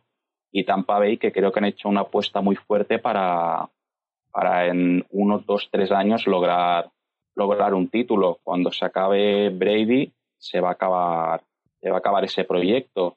Y 0.52 0.64
Tampa 0.64 0.98
Bay, 0.98 1.18
que 1.18 1.32
creo 1.32 1.50
que 1.52 1.58
han 1.58 1.66
hecho 1.66 1.88
una 1.88 2.02
apuesta 2.02 2.40
muy 2.40 2.56
fuerte 2.56 2.98
para, 2.98 3.68
para 4.30 4.66
en 4.68 5.04
unos, 5.10 5.44
dos, 5.44 5.68
tres 5.70 5.90
años 5.90 6.26
lograr, 6.26 6.90
lograr 7.34 7.74
un 7.74 7.88
título. 7.88 8.38
Cuando 8.44 8.70
se 8.70 8.84
acabe 8.84 9.50
Brady, 9.50 10.12
se 10.38 10.60
va 10.60 10.70
a 10.70 10.72
acabar, 10.72 11.42
se 11.80 11.90
va 11.90 11.96
a 11.96 11.98
acabar 11.98 12.24
ese 12.24 12.44
proyecto. 12.44 13.16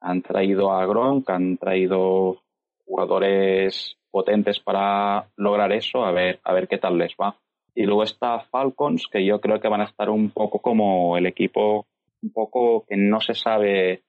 Han 0.00 0.22
traído 0.22 0.72
a 0.72 0.86
Gronk, 0.86 1.28
han 1.28 1.56
traído 1.58 2.42
jugadores 2.86 3.96
potentes 4.12 4.60
para 4.60 5.26
lograr 5.36 5.72
eso, 5.72 6.04
a 6.04 6.12
ver, 6.12 6.38
a 6.44 6.52
ver 6.52 6.68
qué 6.68 6.78
tal 6.78 6.98
les 6.98 7.14
va. 7.20 7.36
Y 7.74 7.84
luego 7.84 8.04
está 8.04 8.40
Falcons, 8.40 9.08
que 9.10 9.24
yo 9.24 9.40
creo 9.40 9.58
que 9.58 9.68
van 9.68 9.80
a 9.80 9.86
estar 9.86 10.10
un 10.10 10.30
poco 10.30 10.60
como 10.60 11.16
el 11.16 11.26
equipo, 11.26 11.86
un 12.22 12.30
poco 12.30 12.84
que 12.86 12.96
no 12.96 13.20
se 13.20 13.34
sabe 13.34 14.02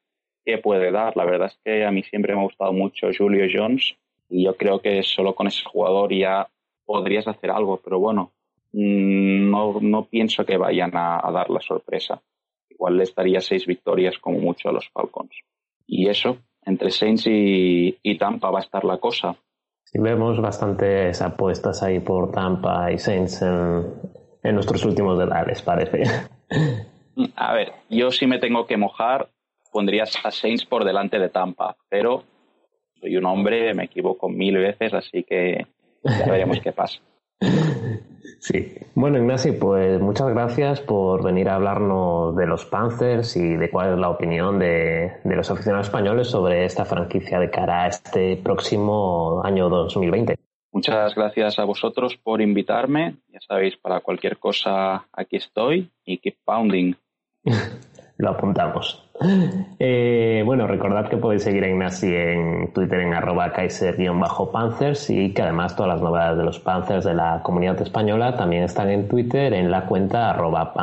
qué 0.45 0.57
puede 0.57 0.91
dar. 0.91 1.15
La 1.15 1.25
verdad 1.25 1.47
es 1.47 1.59
que 1.63 1.85
a 1.85 1.91
mí 1.91 2.03
siempre 2.03 2.35
me 2.35 2.41
ha 2.41 2.43
gustado 2.43 2.73
mucho 2.73 3.07
Julio 3.17 3.47
Jones 3.51 3.95
y 4.29 4.43
yo 4.43 4.55
creo 4.55 4.79
que 4.79 5.01
solo 5.03 5.33
con 5.33 5.47
ese 5.47 5.63
jugador 5.63 6.13
ya 6.13 6.49
podrías 6.85 7.27
hacer 7.27 7.49
algo, 7.51 7.79
pero 7.83 7.99
bueno, 7.99 8.33
mm, 8.73 9.49
no, 9.49 9.79
no 9.79 10.05
pienso 10.05 10.45
que 10.45 10.57
vayan 10.57 10.91
a, 10.93 11.21
dar 11.31 11.49
la 11.49 11.61
sorpresa. 11.61 12.21
Igual 12.69 12.97
les 12.97 13.15
daría 13.15 13.39
seis 13.39 13.65
victorias 13.65 14.17
como 14.19 14.39
mucho 14.39 14.69
a 14.69 14.73
los 14.73 14.89
Falcons. 14.89 15.35
Y 15.87 16.09
eso, 16.09 16.37
entre 16.65 16.91
Saints 16.91 17.27
y, 17.27 17.97
y 18.03 18.17
Tampa 18.17 18.49
va 18.49 18.59
a 18.59 18.63
estar 18.63 18.83
la 18.83 18.97
cosa. 18.97 19.37
Vemos 19.93 20.41
bastantes 20.41 21.21
apuestas 21.21 21.83
ahí 21.83 21.99
por 21.99 22.31
Tampa 22.31 22.91
y 22.91 22.97
Saints 22.97 23.41
en, 23.43 24.55
nuestros 24.55 24.83
últimos 24.85 25.19
detalles, 25.19 25.61
parece. 25.61 26.03
A 27.35 27.53
ver, 27.53 27.73
yo 27.89 28.11
si 28.11 28.25
me 28.25 28.39
tengo 28.39 28.65
que 28.65 28.75
mojar, 28.75 29.29
pondría 29.71 30.03
a 30.03 30.31
Saints 30.31 30.65
por 30.65 30.83
delante 30.83 31.19
de 31.19 31.29
Tampa, 31.29 31.75
pero 31.89 32.23
soy 32.99 33.17
un 33.17 33.25
hombre, 33.25 33.73
me 33.73 33.85
equivoco 33.85 34.29
mil 34.29 34.57
veces, 34.57 34.93
así 34.93 35.23
que 35.23 35.67
ya 36.03 36.25
veremos 36.25 36.59
qué 36.59 36.71
pasa. 36.71 36.99
Sí. 38.43 38.75
Bueno, 38.93 39.19
Ignacio, 39.19 39.57
pues 39.57 40.01
muchas 40.01 40.27
gracias 40.27 40.81
por 40.81 41.23
venir 41.23 41.47
a 41.47 41.55
hablarnos 41.55 42.35
de 42.35 42.45
los 42.45 42.65
Panthers 42.65 43.37
y 43.37 43.55
de 43.55 43.69
cuál 43.69 43.93
es 43.93 43.99
la 43.99 44.09
opinión 44.09 44.59
de, 44.59 45.13
de, 45.23 45.35
los 45.37 45.49
aficionados 45.49 45.87
españoles 45.87 46.27
sobre 46.27 46.65
esta 46.65 46.83
franquicia 46.83 47.39
de 47.39 47.49
cara 47.49 47.85
a 47.85 47.87
este 47.87 48.35
próximo 48.35 49.41
año 49.45 49.69
2020. 49.69 50.35
Muchas 50.73 51.15
gracias 51.15 51.57
a 51.57 51.63
vosotros 51.63 52.17
por 52.17 52.41
invitarme. 52.41 53.15
Ya 53.29 53.39
sabéis, 53.39 53.77
para 53.77 54.01
cualquier 54.01 54.37
cosa 54.37 55.07
aquí 55.13 55.37
estoy 55.37 55.89
y 56.03 56.17
keep 56.17 56.35
pounding. 56.43 56.95
Lo 58.17 58.31
apuntamos. 58.31 59.09
Eh, 59.79 60.41
bueno, 60.45 60.67
recordad 60.67 61.07
que 61.07 61.17
podéis 61.17 61.43
seguir 61.43 61.63
a 61.63 61.69
Ignasi 61.69 62.13
en 62.13 62.73
Twitter 62.73 62.99
en 62.99 63.13
arroba 63.13 63.53
kaiser-panzers 63.53 65.09
y 65.09 65.33
que 65.33 65.41
además 65.41 65.75
todas 65.75 65.93
las 65.93 66.01
novedades 66.01 66.37
de 66.37 66.43
los 66.43 66.59
Panzers 66.59 67.05
de 67.05 67.13
la 67.13 67.41
comunidad 67.43 67.79
española 67.81 68.35
también 68.35 68.63
están 68.63 68.89
en 68.89 69.07
Twitter 69.07 69.53
en 69.53 69.69
la 69.69 69.85
cuenta 69.85 70.31
arroba. 70.31 70.73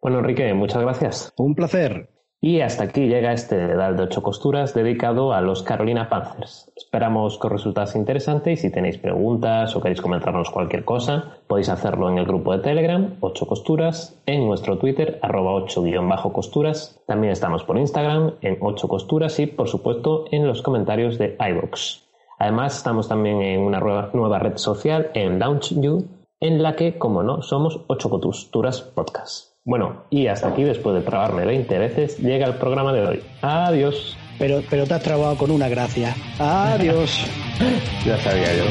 Bueno, 0.00 0.18
Enrique, 0.20 0.54
muchas 0.54 0.82
gracias. 0.82 1.32
Un 1.36 1.54
placer. 1.54 2.11
Y 2.44 2.60
hasta 2.60 2.82
aquí 2.82 3.06
llega 3.06 3.32
este 3.32 3.54
dedal 3.54 3.96
de 3.96 4.02
ocho 4.02 4.20
costuras 4.20 4.74
dedicado 4.74 5.32
a 5.32 5.40
los 5.40 5.62
Carolina 5.62 6.08
Panthers. 6.08 6.72
Esperamos 6.74 7.38
que 7.38 7.46
os 7.46 7.52
resultase 7.52 7.96
interesante 7.96 8.50
y 8.50 8.56
si 8.56 8.68
tenéis 8.68 8.98
preguntas 8.98 9.76
o 9.76 9.80
queréis 9.80 10.00
comentarnos 10.00 10.50
cualquier 10.50 10.84
cosa, 10.84 11.36
podéis 11.46 11.68
hacerlo 11.68 12.10
en 12.10 12.18
el 12.18 12.26
grupo 12.26 12.50
de 12.50 12.58
Telegram, 12.58 13.14
8 13.20 13.46
costuras, 13.46 14.20
en 14.26 14.44
nuestro 14.44 14.76
Twitter, 14.78 15.20
arroba 15.22 15.52
8-costuras. 15.52 17.00
También 17.06 17.32
estamos 17.32 17.62
por 17.62 17.78
Instagram, 17.78 18.32
en 18.40 18.58
8 18.60 18.88
costuras 18.88 19.38
y, 19.38 19.46
por 19.46 19.68
supuesto, 19.68 20.24
en 20.32 20.44
los 20.44 20.62
comentarios 20.62 21.18
de 21.18 21.36
iVoox. 21.38 22.02
Además, 22.40 22.76
estamos 22.76 23.06
también 23.06 23.40
en 23.40 23.60
una 23.60 23.78
nueva 23.78 24.40
red 24.40 24.56
social, 24.56 25.12
en 25.14 25.38
LaunchU, 25.38 26.08
en 26.40 26.60
la 26.60 26.74
que, 26.74 26.98
como 26.98 27.22
no, 27.22 27.40
somos 27.42 27.84
8 27.86 28.10
costuras 28.10 28.80
podcast. 28.80 29.51
Bueno, 29.64 30.04
y 30.10 30.26
hasta 30.26 30.48
aquí, 30.48 30.64
después 30.64 30.96
de 30.96 31.02
trabarme 31.02 31.44
20 31.44 31.78
veces, 31.78 32.18
llega 32.18 32.46
el 32.46 32.54
programa 32.54 32.92
de 32.92 33.06
hoy. 33.06 33.22
Adiós. 33.42 34.16
Pero, 34.38 34.60
pero 34.68 34.86
te 34.86 34.94
has 34.94 35.02
trabado 35.02 35.36
con 35.36 35.52
una 35.52 35.68
gracia. 35.68 36.16
Adiós. 36.40 37.24
ya 38.04 38.18
sabía 38.18 38.56
yo. 38.56 38.64